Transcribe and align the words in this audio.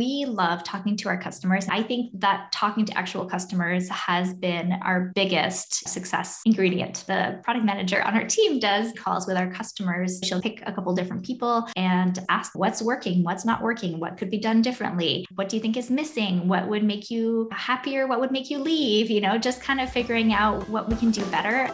We 0.00 0.24
love 0.24 0.64
talking 0.64 0.96
to 0.96 1.10
our 1.10 1.20
customers. 1.20 1.66
I 1.68 1.82
think 1.82 2.18
that 2.20 2.50
talking 2.52 2.86
to 2.86 2.96
actual 2.96 3.26
customers 3.26 3.86
has 3.90 4.32
been 4.32 4.72
our 4.82 5.12
biggest 5.14 5.86
success 5.86 6.40
ingredient. 6.46 7.04
The 7.06 7.38
product 7.44 7.66
manager 7.66 8.00
on 8.02 8.14
our 8.14 8.24
team 8.24 8.58
does 8.58 8.94
calls 8.96 9.26
with 9.26 9.36
our 9.36 9.52
customers. 9.52 10.18
She'll 10.24 10.40
pick 10.40 10.62
a 10.64 10.72
couple 10.72 10.94
different 10.94 11.22
people 11.22 11.68
and 11.76 12.18
ask 12.30 12.52
what's 12.54 12.80
working, 12.80 13.22
what's 13.22 13.44
not 13.44 13.60
working, 13.60 14.00
what 14.00 14.16
could 14.16 14.30
be 14.30 14.38
done 14.38 14.62
differently, 14.62 15.26
what 15.34 15.50
do 15.50 15.56
you 15.56 15.60
think 15.60 15.76
is 15.76 15.90
missing, 15.90 16.48
what 16.48 16.66
would 16.66 16.82
make 16.82 17.10
you 17.10 17.50
happier, 17.52 18.06
what 18.06 18.20
would 18.20 18.30
make 18.30 18.48
you 18.48 18.58
leave, 18.58 19.10
you 19.10 19.20
know, 19.20 19.36
just 19.36 19.60
kind 19.60 19.82
of 19.82 19.92
figuring 19.92 20.32
out 20.32 20.66
what 20.70 20.88
we 20.88 20.96
can 20.96 21.10
do 21.10 21.22
better. 21.26 21.70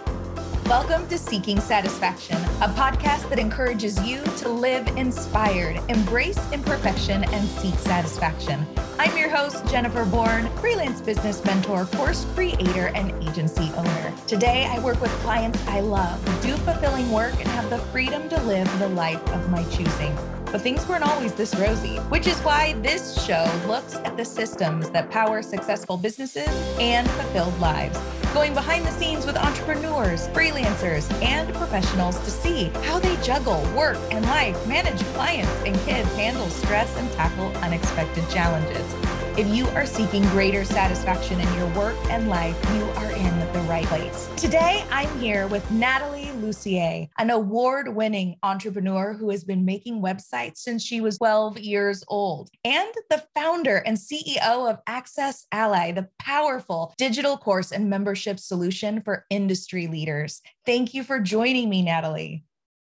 Welcome 0.68 1.06
to 1.10 1.16
Seeking 1.16 1.60
Satisfaction, 1.60 2.34
a 2.60 2.66
podcast 2.66 3.28
that 3.28 3.38
encourages 3.38 4.02
you 4.02 4.20
to 4.38 4.48
live 4.48 4.84
inspired, 4.96 5.80
embrace 5.88 6.40
imperfection, 6.50 7.22
and 7.22 7.48
seek 7.48 7.74
satisfaction. 7.74 8.66
I'm 9.06 9.16
your 9.16 9.30
host, 9.30 9.64
Jennifer 9.68 10.04
Bourne, 10.04 10.48
freelance 10.56 11.00
business 11.00 11.44
mentor, 11.44 11.84
course 11.84 12.26
creator, 12.34 12.88
and 12.88 13.12
agency 13.22 13.70
owner. 13.76 14.12
Today, 14.26 14.68
I 14.68 14.80
work 14.80 15.00
with 15.00 15.12
clients 15.20 15.64
I 15.68 15.78
love, 15.78 16.20
do 16.42 16.56
fulfilling 16.56 17.12
work, 17.12 17.32
and 17.34 17.46
have 17.50 17.70
the 17.70 17.78
freedom 17.92 18.28
to 18.30 18.42
live 18.42 18.68
the 18.80 18.88
life 18.88 19.24
of 19.28 19.48
my 19.48 19.62
choosing. 19.66 20.12
But 20.46 20.60
things 20.62 20.88
weren't 20.88 21.04
always 21.04 21.34
this 21.34 21.54
rosy, 21.54 21.98
which 22.08 22.26
is 22.26 22.36
why 22.40 22.72
this 22.82 23.24
show 23.24 23.48
looks 23.68 23.94
at 23.94 24.16
the 24.16 24.24
systems 24.24 24.90
that 24.90 25.08
power 25.08 25.40
successful 25.40 25.96
businesses 25.96 26.48
and 26.80 27.08
fulfilled 27.10 27.56
lives 27.60 28.00
going 28.36 28.52
behind 28.52 28.84
the 28.84 28.90
scenes 28.90 29.24
with 29.24 29.34
entrepreneurs, 29.34 30.28
freelancers, 30.28 31.10
and 31.22 31.54
professionals 31.54 32.18
to 32.18 32.30
see 32.30 32.64
how 32.84 32.98
they 32.98 33.16
juggle 33.22 33.62
work 33.74 33.96
and 34.10 34.26
life, 34.26 34.66
manage 34.68 35.02
clients 35.14 35.50
and 35.64 35.74
kids, 35.86 36.06
handle 36.16 36.46
stress, 36.50 36.94
and 36.98 37.10
tackle 37.12 37.46
unexpected 37.64 38.28
challenges. 38.28 38.95
If 39.38 39.54
you 39.54 39.68
are 39.68 39.84
seeking 39.84 40.22
greater 40.30 40.64
satisfaction 40.64 41.38
in 41.38 41.54
your 41.58 41.68
work 41.74 41.94
and 42.08 42.26
life, 42.26 42.56
you 42.74 42.84
are 42.84 43.10
in 43.10 43.38
the 43.52 43.60
right 43.68 43.84
place. 43.84 44.30
Today, 44.34 44.82
I'm 44.90 45.18
here 45.18 45.46
with 45.46 45.70
Nathalie 45.70 46.30
Lussier, 46.36 47.10
an 47.18 47.28
award 47.28 47.94
winning 47.94 48.36
entrepreneur 48.42 49.12
who 49.12 49.28
has 49.28 49.44
been 49.44 49.66
making 49.66 50.00
websites 50.00 50.56
since 50.56 50.82
she 50.82 51.02
was 51.02 51.18
12 51.18 51.58
years 51.58 52.02
old, 52.08 52.48
and 52.64 52.88
the 53.10 53.22
founder 53.34 53.76
and 53.84 53.98
CEO 53.98 54.70
of 54.70 54.78
Access 54.86 55.44
Ally, 55.52 55.92
the 55.92 56.08
powerful 56.18 56.94
digital 56.96 57.36
course 57.36 57.72
and 57.72 57.90
membership 57.90 58.40
solution 58.40 59.02
for 59.02 59.26
industry 59.28 59.86
leaders. 59.86 60.40
Thank 60.64 60.94
you 60.94 61.04
for 61.04 61.20
joining 61.20 61.68
me, 61.68 61.82
Nathalie. 61.82 62.45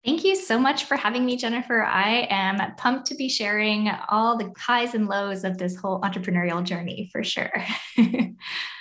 Thank 0.06 0.26
you 0.26 0.36
so 0.36 0.60
much 0.60 0.84
for 0.84 0.98
having 0.98 1.24
me, 1.24 1.38
Jennifer. 1.38 1.82
I 1.82 2.28
am 2.30 2.76
pumped 2.76 3.08
to 3.08 3.16
be 3.16 3.30
sharing 3.30 3.90
all 4.10 4.36
the 4.36 4.52
highs 4.58 4.96
and 4.96 5.08
lows 5.08 5.46
of 5.46 5.58
this 5.58 5.78
whole 5.78 6.02
entrepreneurial 6.02 6.62
journey 6.62 7.10
for 7.14 7.24
sure. 7.24 7.54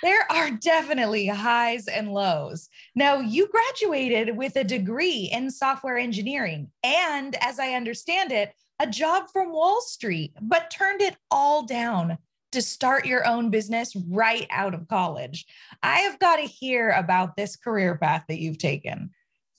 there 0.03 0.25
are 0.29 0.51
definitely 0.51 1.27
highs 1.27 1.87
and 1.87 2.11
lows. 2.11 2.67
Now, 2.93 3.21
you 3.21 3.47
graduated 3.47 4.35
with 4.35 4.57
a 4.57 4.65
degree 4.65 5.29
in 5.31 5.49
software 5.49 5.97
engineering 5.97 6.69
and, 6.83 7.37
as 7.39 7.57
I 7.57 7.71
understand 7.71 8.33
it, 8.33 8.53
a 8.79 8.87
job 8.87 9.29
from 9.31 9.53
Wall 9.53 9.79
Street, 9.79 10.33
but 10.41 10.71
turned 10.71 10.99
it 10.99 11.15
all 11.31 11.65
down 11.65 12.17
to 12.51 12.61
start 12.61 13.05
your 13.05 13.25
own 13.25 13.49
business 13.49 13.95
right 14.09 14.45
out 14.51 14.73
of 14.73 14.89
college. 14.89 15.45
I 15.81 15.99
have 15.99 16.19
got 16.19 16.35
to 16.35 16.43
hear 16.43 16.89
about 16.89 17.37
this 17.37 17.55
career 17.55 17.97
path 17.97 18.25
that 18.27 18.39
you've 18.39 18.57
taken. 18.57 19.11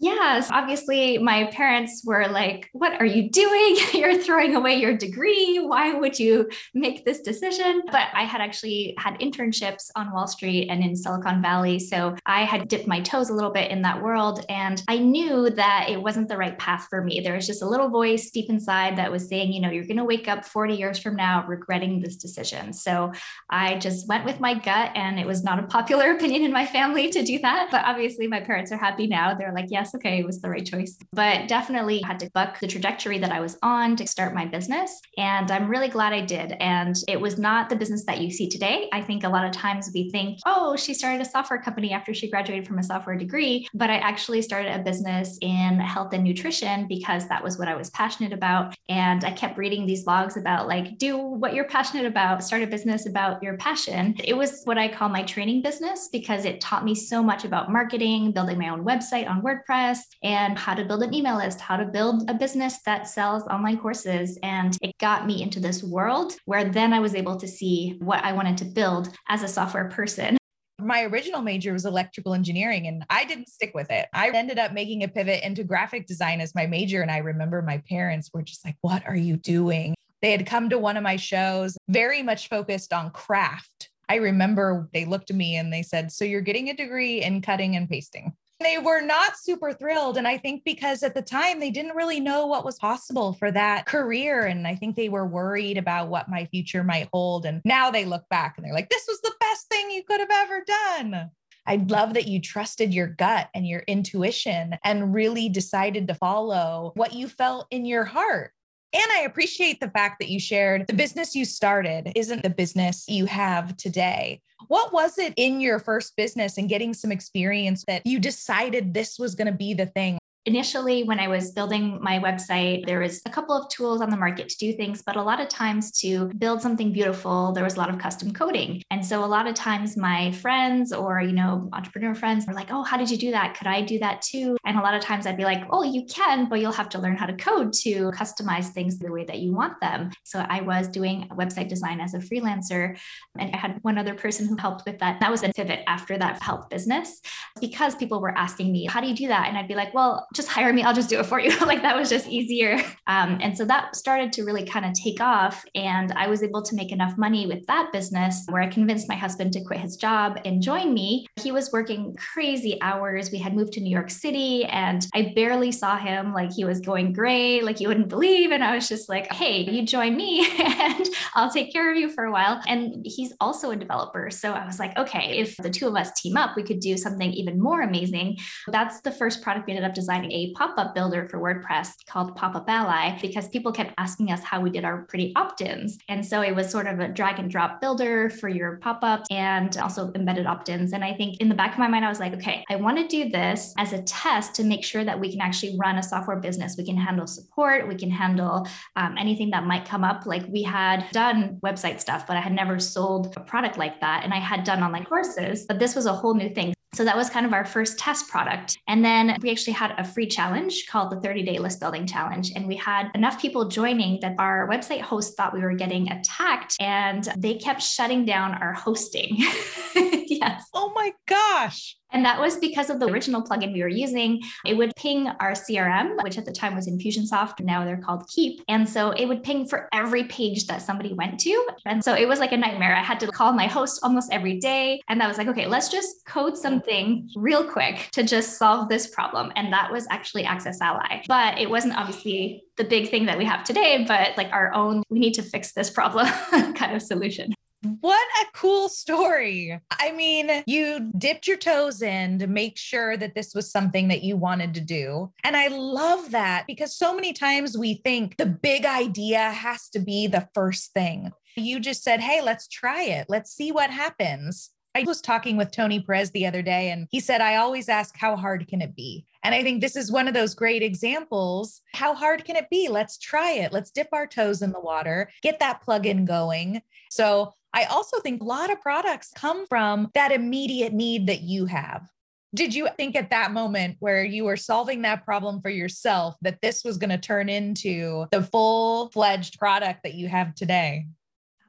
Yes, 0.04 0.50
obviously, 0.50 1.16
my 1.16 1.44
parents 1.46 2.02
were 2.04 2.28
like, 2.28 2.68
What 2.74 3.00
are 3.00 3.06
you 3.06 3.30
doing? 3.30 3.78
You're 3.94 4.18
throwing 4.18 4.54
away 4.54 4.74
your 4.74 4.94
degree. 4.94 5.58
Why 5.58 5.94
would 5.94 6.18
you 6.18 6.50
make 6.74 7.06
this 7.06 7.22
decision? 7.22 7.80
But 7.86 8.08
I 8.12 8.24
had 8.24 8.42
actually 8.42 8.94
had 8.98 9.18
internships 9.18 9.88
on 9.96 10.12
Wall 10.12 10.26
Street 10.26 10.68
and 10.68 10.84
in 10.84 10.94
Silicon 10.94 11.40
Valley. 11.40 11.78
So 11.78 12.16
I 12.26 12.44
had 12.44 12.68
dipped 12.68 12.86
my 12.86 13.00
toes 13.00 13.30
a 13.30 13.32
little 13.32 13.50
bit 13.50 13.70
in 13.70 13.80
that 13.80 14.02
world. 14.02 14.44
And 14.50 14.82
I 14.88 14.98
knew 14.98 15.48
that 15.48 15.86
it 15.88 16.02
wasn't 16.02 16.28
the 16.28 16.36
right 16.36 16.58
path 16.58 16.86
for 16.90 17.02
me. 17.02 17.20
There 17.20 17.34
was 17.34 17.46
just 17.46 17.62
a 17.62 17.66
little 17.66 17.88
voice 17.88 18.30
deep 18.30 18.50
inside 18.50 18.98
that 18.98 19.10
was 19.10 19.26
saying, 19.26 19.54
You 19.54 19.62
know, 19.62 19.70
you're 19.70 19.86
going 19.86 19.96
to 19.96 20.04
wake 20.04 20.28
up 20.28 20.44
40 20.44 20.74
years 20.74 20.98
from 20.98 21.16
now 21.16 21.46
regretting 21.46 22.00
this 22.00 22.16
decision. 22.16 22.74
So 22.74 23.10
I 23.48 23.78
just 23.78 24.06
went 24.06 24.26
with 24.26 24.38
my 24.38 24.52
gut. 24.52 24.90
And 24.94 25.18
it 25.18 25.26
was 25.26 25.42
not 25.42 25.60
a 25.60 25.66
popular 25.66 26.10
opinion 26.16 26.42
in 26.44 26.52
my 26.52 26.66
family 26.66 27.08
to 27.08 27.22
do 27.24 27.38
that. 27.38 27.68
But 27.70 27.86
obviously, 27.86 28.26
my 28.26 28.40
parents 28.40 28.70
are 28.70 28.76
happy 28.76 29.06
now. 29.06 29.32
They're 29.32 29.54
like, 29.54 29.70
Yes 29.70 29.93
okay, 29.94 30.18
it 30.20 30.26
was 30.26 30.40
the 30.40 30.48
right 30.48 30.64
choice. 30.64 30.98
But 31.12 31.48
definitely 31.48 32.00
had 32.00 32.18
to 32.20 32.30
buck 32.34 32.60
the 32.60 32.66
trajectory 32.66 33.18
that 33.18 33.32
I 33.32 33.40
was 33.40 33.58
on 33.62 33.96
to 33.96 34.06
start 34.06 34.34
my 34.34 34.46
business. 34.46 35.00
And 35.18 35.50
I'm 35.50 35.68
really 35.68 35.88
glad 35.88 36.12
I 36.12 36.20
did. 36.20 36.52
And 36.60 36.96
it 37.08 37.20
was 37.20 37.38
not 37.38 37.68
the 37.68 37.76
business 37.76 38.04
that 38.06 38.20
you 38.20 38.30
see 38.30 38.48
today. 38.48 38.88
I 38.92 39.00
think 39.00 39.24
a 39.24 39.28
lot 39.28 39.44
of 39.44 39.52
times 39.52 39.90
we 39.94 40.10
think, 40.10 40.38
oh, 40.46 40.76
she 40.76 40.94
started 40.94 41.20
a 41.20 41.24
software 41.24 41.60
company 41.60 41.92
after 41.92 42.14
she 42.14 42.30
graduated 42.30 42.66
from 42.66 42.78
a 42.78 42.82
software 42.82 43.16
degree. 43.16 43.68
But 43.74 43.90
I 43.90 43.96
actually 43.96 44.42
started 44.42 44.74
a 44.74 44.82
business 44.82 45.38
in 45.40 45.78
health 45.78 46.12
and 46.12 46.24
nutrition 46.24 46.86
because 46.88 47.28
that 47.28 47.42
was 47.42 47.58
what 47.58 47.68
I 47.68 47.74
was 47.74 47.90
passionate 47.90 48.32
about. 48.32 48.74
And 48.88 49.24
I 49.24 49.32
kept 49.32 49.58
reading 49.58 49.86
these 49.86 50.04
blogs 50.04 50.36
about 50.36 50.68
like, 50.68 50.98
do 50.98 51.16
what 51.16 51.54
you're 51.54 51.64
passionate 51.64 52.06
about, 52.06 52.42
start 52.42 52.62
a 52.62 52.66
business 52.66 53.06
about 53.06 53.42
your 53.42 53.56
passion. 53.56 54.14
It 54.24 54.36
was 54.36 54.62
what 54.64 54.78
I 54.78 54.88
call 54.88 55.08
my 55.08 55.22
training 55.22 55.62
business 55.62 56.08
because 56.12 56.44
it 56.44 56.60
taught 56.60 56.84
me 56.84 56.94
so 56.94 57.22
much 57.22 57.44
about 57.44 57.70
marketing, 57.70 58.32
building 58.32 58.58
my 58.58 58.68
own 58.68 58.84
website 58.84 59.28
on 59.28 59.42
WordPress 59.42 59.73
WordPress 59.74 59.98
and 60.22 60.58
how 60.58 60.74
to 60.74 60.84
build 60.84 61.02
an 61.02 61.14
email 61.14 61.36
list, 61.36 61.60
how 61.60 61.76
to 61.76 61.84
build 61.84 62.28
a 62.30 62.34
business 62.34 62.80
that 62.86 63.06
sells 63.06 63.42
online 63.44 63.78
courses. 63.78 64.38
And 64.42 64.76
it 64.82 64.96
got 64.98 65.26
me 65.26 65.42
into 65.42 65.60
this 65.60 65.82
world 65.82 66.34
where 66.44 66.64
then 66.64 66.92
I 66.92 67.00
was 67.00 67.14
able 67.14 67.36
to 67.36 67.48
see 67.48 67.98
what 68.00 68.24
I 68.24 68.32
wanted 68.32 68.58
to 68.58 68.64
build 68.64 69.08
as 69.28 69.42
a 69.42 69.48
software 69.48 69.88
person 69.88 70.36
my 70.80 71.04
original 71.04 71.40
major 71.40 71.72
was 71.72 71.86
electrical 71.86 72.34
engineering 72.34 72.88
and 72.88 73.06
I 73.08 73.24
didn't 73.24 73.48
stick 73.48 73.70
with 73.74 73.90
it. 73.90 74.06
I 74.12 74.28
ended 74.30 74.58
up 74.58 74.74
making 74.74 75.02
a 75.02 75.08
pivot 75.08 75.42
into 75.42 75.64
graphic 75.64 76.06
design 76.06 76.42
as 76.42 76.54
my 76.54 76.66
major. 76.66 77.00
And 77.00 77.10
I 77.10 77.18
remember 77.18 77.62
my 77.62 77.78
parents 77.88 78.28
were 78.34 78.42
just 78.42 78.66
like, 78.66 78.76
What 78.82 79.06
are 79.06 79.16
you 79.16 79.36
doing? 79.36 79.94
They 80.20 80.32
had 80.32 80.46
come 80.46 80.68
to 80.70 80.78
one 80.78 80.98
of 80.98 81.02
my 81.02 81.16
shows, 81.16 81.78
very 81.88 82.22
much 82.22 82.50
focused 82.50 82.92
on 82.92 83.12
craft. 83.12 83.88
I 84.10 84.16
remember 84.16 84.90
they 84.92 85.06
looked 85.06 85.30
at 85.30 85.36
me 85.36 85.56
and 85.56 85.72
they 85.72 85.84
said, 85.84 86.12
So 86.12 86.24
you're 86.24 86.42
getting 86.42 86.68
a 86.68 86.76
degree 86.76 87.22
in 87.22 87.40
cutting 87.40 87.76
and 87.76 87.88
pasting 87.88 88.34
they 88.64 88.78
were 88.78 89.00
not 89.00 89.36
super 89.36 89.72
thrilled. 89.72 90.16
And 90.16 90.26
I 90.26 90.38
think 90.38 90.62
because 90.64 91.02
at 91.02 91.14
the 91.14 91.22
time 91.22 91.60
they 91.60 91.70
didn't 91.70 91.96
really 91.96 92.20
know 92.20 92.46
what 92.46 92.64
was 92.64 92.78
possible 92.78 93.34
for 93.34 93.50
that 93.50 93.86
career. 93.86 94.46
And 94.46 94.66
I 94.66 94.74
think 94.74 94.96
they 94.96 95.08
were 95.08 95.26
worried 95.26 95.78
about 95.78 96.08
what 96.08 96.28
my 96.28 96.46
future 96.46 96.82
might 96.82 97.08
hold. 97.12 97.46
And 97.46 97.60
now 97.64 97.90
they 97.90 98.04
look 98.04 98.28
back 98.28 98.54
and 98.56 98.64
they're 98.64 98.72
like, 98.72 98.88
this 98.88 99.04
was 99.06 99.20
the 99.20 99.34
best 99.40 99.68
thing 99.68 99.90
you 99.90 100.02
could 100.02 100.20
have 100.20 100.30
ever 100.32 100.64
done. 100.66 101.30
I 101.66 101.76
love 101.76 102.14
that 102.14 102.28
you 102.28 102.40
trusted 102.40 102.92
your 102.92 103.06
gut 103.06 103.48
and 103.54 103.66
your 103.66 103.80
intuition 103.86 104.76
and 104.84 105.14
really 105.14 105.48
decided 105.48 106.08
to 106.08 106.14
follow 106.14 106.92
what 106.94 107.14
you 107.14 107.28
felt 107.28 107.66
in 107.70 107.86
your 107.86 108.04
heart. 108.04 108.52
And 108.94 109.12
I 109.12 109.22
appreciate 109.22 109.80
the 109.80 109.90
fact 109.90 110.20
that 110.20 110.30
you 110.30 110.38
shared 110.38 110.86
the 110.86 110.92
business 110.92 111.34
you 111.34 111.44
started 111.44 112.12
isn't 112.14 112.44
the 112.44 112.50
business 112.50 113.04
you 113.08 113.26
have 113.26 113.76
today. 113.76 114.40
What 114.68 114.92
was 114.92 115.18
it 115.18 115.34
in 115.36 115.60
your 115.60 115.80
first 115.80 116.16
business 116.16 116.58
and 116.58 116.68
getting 116.68 116.94
some 116.94 117.10
experience 117.10 117.84
that 117.88 118.06
you 118.06 118.20
decided 118.20 118.94
this 118.94 119.18
was 119.18 119.34
going 119.34 119.48
to 119.48 119.52
be 119.52 119.74
the 119.74 119.86
thing? 119.86 120.18
Initially 120.46 121.04
when 121.04 121.18
i 121.18 121.28
was 121.28 121.52
building 121.52 121.98
my 122.00 122.18
website 122.18 122.84
there 122.86 123.00
was 123.00 123.20
a 123.26 123.30
couple 123.30 123.56
of 123.56 123.68
tools 123.68 124.00
on 124.00 124.10
the 124.10 124.16
market 124.16 124.48
to 124.48 124.56
do 124.58 124.72
things 124.72 125.02
but 125.02 125.16
a 125.16 125.22
lot 125.22 125.40
of 125.40 125.48
times 125.48 125.90
to 125.90 126.26
build 126.38 126.60
something 126.60 126.92
beautiful 126.92 127.52
there 127.52 127.64
was 127.64 127.74
a 127.74 127.78
lot 127.78 127.88
of 127.88 127.98
custom 127.98 128.32
coding. 128.32 128.82
And 128.90 129.04
so 129.04 129.24
a 129.24 129.26
lot 129.26 129.46
of 129.46 129.54
times 129.54 129.96
my 129.96 130.32
friends 130.32 130.92
or 130.92 131.20
you 131.20 131.32
know 131.32 131.68
entrepreneur 131.72 132.14
friends 132.14 132.46
were 132.46 132.54
like 132.54 132.70
oh 132.70 132.82
how 132.82 132.96
did 132.96 133.10
you 133.10 133.16
do 133.16 133.30
that? 133.30 133.56
Could 133.56 133.66
i 133.66 133.80
do 133.80 133.98
that 134.00 134.22
too? 134.22 134.56
And 134.64 134.78
a 134.78 134.82
lot 134.82 134.94
of 134.94 135.00
times 135.00 135.26
i'd 135.26 135.36
be 135.36 135.44
like 135.44 135.64
oh 135.70 135.82
you 135.82 136.04
can 136.06 136.48
but 136.48 136.60
you'll 136.60 136.72
have 136.72 136.88
to 136.90 136.98
learn 136.98 137.16
how 137.16 137.26
to 137.26 137.36
code 137.36 137.72
to 137.84 138.10
customize 138.12 138.68
things 138.68 138.98
the 138.98 139.10
way 139.10 139.24
that 139.24 139.38
you 139.38 139.52
want 139.52 139.80
them. 139.80 140.10
So 140.24 140.40
i 140.40 140.60
was 140.60 140.88
doing 140.88 141.28
website 141.32 141.68
design 141.68 142.00
as 142.00 142.14
a 142.14 142.18
freelancer 142.18 142.98
and 143.38 143.54
i 143.54 143.56
had 143.56 143.78
one 143.82 143.98
other 143.98 144.14
person 144.14 144.46
who 144.46 144.56
helped 144.56 144.84
with 144.86 144.98
that. 144.98 145.20
That 145.20 145.30
was 145.30 145.42
a 145.42 145.52
pivot 145.52 145.80
after 145.86 146.18
that 146.18 146.42
health 146.42 146.68
business 146.68 147.20
because 147.60 147.94
people 147.94 148.20
were 148.20 148.36
asking 148.36 148.72
me 148.72 148.86
how 148.86 149.00
do 149.00 149.08
you 149.08 149.14
do 149.14 149.28
that? 149.28 149.48
And 149.48 149.56
i'd 149.56 149.68
be 149.68 149.74
like 149.74 149.94
well 149.94 150.26
just 150.34 150.48
hire 150.48 150.72
me. 150.72 150.82
I'll 150.82 150.94
just 150.94 151.08
do 151.08 151.20
it 151.20 151.26
for 151.26 151.40
you. 151.40 151.56
like 151.66 151.82
that 151.82 151.96
was 151.96 152.10
just 152.10 152.28
easier. 152.28 152.78
Um, 153.06 153.38
and 153.40 153.56
so 153.56 153.64
that 153.64 153.96
started 153.96 154.32
to 154.32 154.44
really 154.44 154.64
kind 154.64 154.84
of 154.84 154.92
take 154.92 155.20
off. 155.20 155.64
And 155.74 156.12
I 156.12 156.26
was 156.26 156.42
able 156.42 156.62
to 156.62 156.74
make 156.74 156.92
enough 156.92 157.16
money 157.16 157.46
with 157.46 157.64
that 157.66 157.90
business 157.92 158.44
where 158.48 158.62
I 158.62 158.68
convinced 158.68 159.08
my 159.08 159.14
husband 159.14 159.52
to 159.52 159.64
quit 159.64 159.80
his 159.80 159.96
job 159.96 160.40
and 160.44 160.62
join 160.62 160.92
me. 160.92 161.26
He 161.40 161.52
was 161.52 161.70
working 161.72 162.16
crazy 162.16 162.78
hours. 162.80 163.30
We 163.30 163.38
had 163.38 163.54
moved 163.54 163.72
to 163.74 163.80
New 163.80 163.90
York 163.90 164.10
City 164.10 164.64
and 164.64 165.06
I 165.14 165.32
barely 165.34 165.70
saw 165.70 165.96
him. 165.96 166.32
Like 166.32 166.52
he 166.52 166.64
was 166.64 166.80
going 166.80 167.12
gray, 167.12 167.60
like 167.60 167.80
you 167.80 167.88
wouldn't 167.88 168.08
believe. 168.08 168.50
And 168.50 168.64
I 168.64 168.74
was 168.74 168.88
just 168.88 169.08
like, 169.08 169.32
hey, 169.32 169.60
you 169.70 169.86
join 169.86 170.16
me 170.16 170.46
and 170.58 171.06
I'll 171.34 171.50
take 171.50 171.72
care 171.72 171.90
of 171.90 171.96
you 171.96 172.08
for 172.10 172.24
a 172.24 172.32
while. 172.32 172.60
And 172.66 173.04
he's 173.04 173.32
also 173.40 173.70
a 173.70 173.76
developer. 173.76 174.30
So 174.30 174.52
I 174.52 174.66
was 174.66 174.78
like, 174.78 174.96
okay, 174.98 175.38
if 175.38 175.56
the 175.58 175.70
two 175.70 175.86
of 175.86 175.94
us 175.94 176.12
team 176.20 176.36
up, 176.36 176.56
we 176.56 176.62
could 176.62 176.80
do 176.80 176.96
something 176.96 177.32
even 177.32 177.60
more 177.60 177.82
amazing. 177.82 178.38
That's 178.68 179.00
the 179.02 179.12
first 179.12 179.42
product 179.42 179.66
we 179.66 179.74
ended 179.74 179.88
up 179.88 179.94
designing 179.94 180.23
a 180.30 180.52
pop 180.54 180.74
up 180.78 180.94
builder 180.94 181.28
for 181.28 181.38
WordPress 181.38 181.92
called 182.08 182.34
Pop 182.36 182.54
Up 182.54 182.68
Ally 182.68 183.18
because 183.20 183.48
people 183.48 183.72
kept 183.72 183.94
asking 183.98 184.30
us 184.30 184.42
how 184.42 184.60
we 184.60 184.70
did 184.70 184.84
our 184.84 185.02
pretty 185.04 185.32
opt 185.36 185.60
ins. 185.60 185.98
And 186.08 186.24
so 186.24 186.40
it 186.42 186.54
was 186.54 186.70
sort 186.70 186.86
of 186.86 187.00
a 187.00 187.08
drag 187.08 187.38
and 187.38 187.50
drop 187.50 187.80
builder 187.80 188.30
for 188.30 188.48
your 188.48 188.76
pop 188.78 189.00
ups 189.02 189.26
and 189.30 189.76
also 189.78 190.12
embedded 190.14 190.46
opt 190.46 190.68
ins. 190.68 190.92
And 190.92 191.04
I 191.04 191.14
think 191.14 191.40
in 191.40 191.48
the 191.48 191.54
back 191.54 191.72
of 191.72 191.78
my 191.78 191.88
mind, 191.88 192.04
I 192.04 192.08
was 192.08 192.20
like, 192.20 192.34
okay, 192.34 192.64
I 192.70 192.76
want 192.76 192.98
to 192.98 193.08
do 193.08 193.30
this 193.30 193.74
as 193.78 193.92
a 193.92 194.02
test 194.02 194.54
to 194.56 194.64
make 194.64 194.84
sure 194.84 195.04
that 195.04 195.18
we 195.18 195.30
can 195.30 195.40
actually 195.40 195.76
run 195.78 195.98
a 195.98 196.02
software 196.02 196.38
business. 196.38 196.76
We 196.76 196.84
can 196.84 196.96
handle 196.96 197.26
support, 197.26 197.88
we 197.88 197.94
can 197.94 198.10
handle 198.10 198.66
um, 198.96 199.16
anything 199.18 199.50
that 199.50 199.64
might 199.64 199.84
come 199.84 200.04
up. 200.04 200.26
Like 200.26 200.44
we 200.48 200.62
had 200.62 201.06
done 201.12 201.58
website 201.64 202.00
stuff, 202.00 202.26
but 202.26 202.36
I 202.36 202.40
had 202.40 202.52
never 202.52 202.78
sold 202.78 203.32
a 203.36 203.40
product 203.40 203.78
like 203.78 204.00
that. 204.00 204.24
And 204.24 204.34
I 204.34 204.38
had 204.38 204.64
done 204.64 204.82
online 204.82 205.04
courses, 205.04 205.64
but 205.66 205.78
this 205.78 205.94
was 205.94 206.06
a 206.06 206.12
whole 206.12 206.34
new 206.34 206.50
thing. 206.50 206.73
So 206.94 207.04
that 207.04 207.16
was 207.16 207.28
kind 207.28 207.44
of 207.44 207.52
our 207.52 207.64
first 207.64 207.98
test 207.98 208.28
product. 208.28 208.78
And 208.86 209.04
then 209.04 209.36
we 209.42 209.50
actually 209.50 209.72
had 209.72 209.94
a 209.98 210.04
free 210.04 210.26
challenge 210.26 210.86
called 210.86 211.10
the 211.10 211.20
30 211.20 211.42
day 211.42 211.58
list 211.58 211.80
building 211.80 212.06
challenge. 212.06 212.52
And 212.54 212.68
we 212.68 212.76
had 212.76 213.10
enough 213.14 213.40
people 213.40 213.68
joining 213.68 214.20
that 214.20 214.36
our 214.38 214.68
website 214.68 215.00
host 215.00 215.36
thought 215.36 215.52
we 215.52 215.60
were 215.60 215.74
getting 215.74 216.10
attacked 216.10 216.76
and 216.80 217.24
they 217.36 217.54
kept 217.54 217.82
shutting 217.82 218.24
down 218.24 218.54
our 218.54 218.72
hosting. 218.72 219.36
yes. 219.94 220.68
Oh 220.72 220.92
my 220.94 221.12
gosh. 221.26 221.96
And 222.14 222.24
that 222.24 222.40
was 222.40 222.56
because 222.56 222.90
of 222.90 223.00
the 223.00 223.06
original 223.06 223.42
plugin 223.42 223.72
we 223.72 223.82
were 223.82 223.88
using. 223.88 224.40
It 224.64 224.76
would 224.76 224.94
ping 224.96 225.28
our 225.40 225.52
CRM, 225.52 226.22
which 226.22 226.38
at 226.38 226.44
the 226.44 226.52
time 226.52 226.76
was 226.76 226.88
Infusionsoft. 226.88 227.60
Now 227.60 227.84
they're 227.84 228.00
called 228.00 228.26
Keap. 228.28 228.62
And 228.68 228.88
so 228.88 229.10
it 229.10 229.26
would 229.26 229.42
ping 229.42 229.66
for 229.66 229.88
every 229.92 230.24
page 230.24 230.66
that 230.68 230.80
somebody 230.80 231.12
went 231.12 231.40
to. 231.40 231.66
And 231.84 232.02
so 232.02 232.14
it 232.14 232.28
was 232.28 232.38
like 232.38 232.52
a 232.52 232.56
nightmare. 232.56 232.94
I 232.94 233.02
had 233.02 233.18
to 233.20 233.26
call 233.26 233.52
my 233.52 233.66
host 233.66 234.00
almost 234.04 234.32
every 234.32 234.60
day. 234.60 235.02
And 235.08 235.20
that 235.20 235.28
was 235.28 235.38
like, 235.38 235.48
okay, 235.48 235.66
let's 235.66 235.88
just 235.88 236.24
code 236.24 236.56
something 236.56 237.28
real 237.34 237.64
quick 237.64 238.08
to 238.12 238.22
just 238.22 238.58
solve 238.58 238.88
this 238.88 239.08
problem. 239.08 239.52
And 239.56 239.72
that 239.72 239.90
was 239.90 240.06
actually 240.08 240.44
Access 240.44 240.80
Ally. 240.80 241.22
But 241.26 241.58
it 241.58 241.68
wasn't 241.68 241.96
obviously 241.96 242.62
the 242.76 242.84
big 242.84 243.10
thing 243.10 243.26
that 243.26 243.38
we 243.38 243.44
have 243.44 243.64
today, 243.64 244.04
but 244.06 244.36
like 244.36 244.52
our 244.52 244.72
own, 244.72 245.02
we 245.08 245.18
need 245.18 245.34
to 245.34 245.42
fix 245.42 245.72
this 245.72 245.90
problem 245.90 246.26
kind 246.74 246.94
of 246.94 247.02
solution. 247.02 247.54
What 248.00 248.26
a 248.42 248.46
cool 248.54 248.88
story. 248.88 249.78
I 249.90 250.12
mean, 250.12 250.62
you 250.66 251.10
dipped 251.18 251.46
your 251.46 251.58
toes 251.58 252.00
in 252.00 252.38
to 252.38 252.46
make 252.46 252.78
sure 252.78 253.16
that 253.16 253.34
this 253.34 253.54
was 253.54 253.70
something 253.70 254.08
that 254.08 254.22
you 254.22 254.36
wanted 254.36 254.72
to 254.74 254.80
do. 254.80 255.32
And 255.42 255.56
I 255.56 255.68
love 255.68 256.30
that 256.30 256.66
because 256.66 256.96
so 256.96 257.14
many 257.14 257.32
times 257.32 257.76
we 257.76 257.94
think 257.94 258.36
the 258.36 258.46
big 258.46 258.86
idea 258.86 259.50
has 259.50 259.88
to 259.90 259.98
be 259.98 260.26
the 260.26 260.48
first 260.54 260.92
thing. 260.92 261.30
You 261.56 261.78
just 261.78 262.02
said, 262.02 262.20
hey, 262.20 262.40
let's 262.42 262.68
try 262.68 263.02
it. 263.02 263.26
Let's 263.28 263.52
see 263.52 263.70
what 263.70 263.90
happens. 263.90 264.70
I 264.96 265.02
was 265.02 265.20
talking 265.20 265.56
with 265.56 265.72
Tony 265.72 266.00
Perez 266.00 266.30
the 266.30 266.46
other 266.46 266.62
day, 266.62 266.90
and 266.90 267.08
he 267.10 267.18
said, 267.18 267.40
I 267.40 267.56
always 267.56 267.88
ask, 267.88 268.16
how 268.16 268.36
hard 268.36 268.68
can 268.68 268.80
it 268.80 268.94
be? 268.94 269.26
And 269.42 269.52
I 269.52 269.62
think 269.64 269.80
this 269.80 269.96
is 269.96 270.12
one 270.12 270.28
of 270.28 270.34
those 270.34 270.54
great 270.54 270.84
examples. 270.84 271.82
How 271.94 272.14
hard 272.14 272.44
can 272.44 272.54
it 272.54 272.70
be? 272.70 272.88
Let's 272.88 273.18
try 273.18 273.50
it. 273.52 273.72
Let's 273.72 273.90
dip 273.90 274.08
our 274.12 274.26
toes 274.26 274.62
in 274.62 274.70
the 274.70 274.80
water, 274.80 275.30
get 275.42 275.58
that 275.58 275.82
plug-in 275.82 276.24
going. 276.24 276.80
So 277.10 277.52
I 277.74 277.84
also 277.84 278.20
think 278.20 278.40
a 278.40 278.46
lot 278.46 278.70
of 278.70 278.80
products 278.80 279.32
come 279.34 279.66
from 279.66 280.10
that 280.14 280.30
immediate 280.30 280.92
need 280.92 281.26
that 281.26 281.40
you 281.40 281.66
have. 281.66 282.08
Did 282.54 282.72
you 282.72 282.88
think 282.96 283.16
at 283.16 283.30
that 283.30 283.50
moment 283.50 283.96
where 283.98 284.24
you 284.24 284.44
were 284.44 284.56
solving 284.56 285.02
that 285.02 285.24
problem 285.24 285.60
for 285.60 285.70
yourself 285.70 286.36
that 286.42 286.60
this 286.62 286.84
was 286.84 286.98
going 286.98 287.10
to 287.10 287.18
turn 287.18 287.48
into 287.48 288.26
the 288.30 288.44
full 288.44 289.10
fledged 289.10 289.58
product 289.58 290.04
that 290.04 290.14
you 290.14 290.28
have 290.28 290.54
today? 290.54 291.06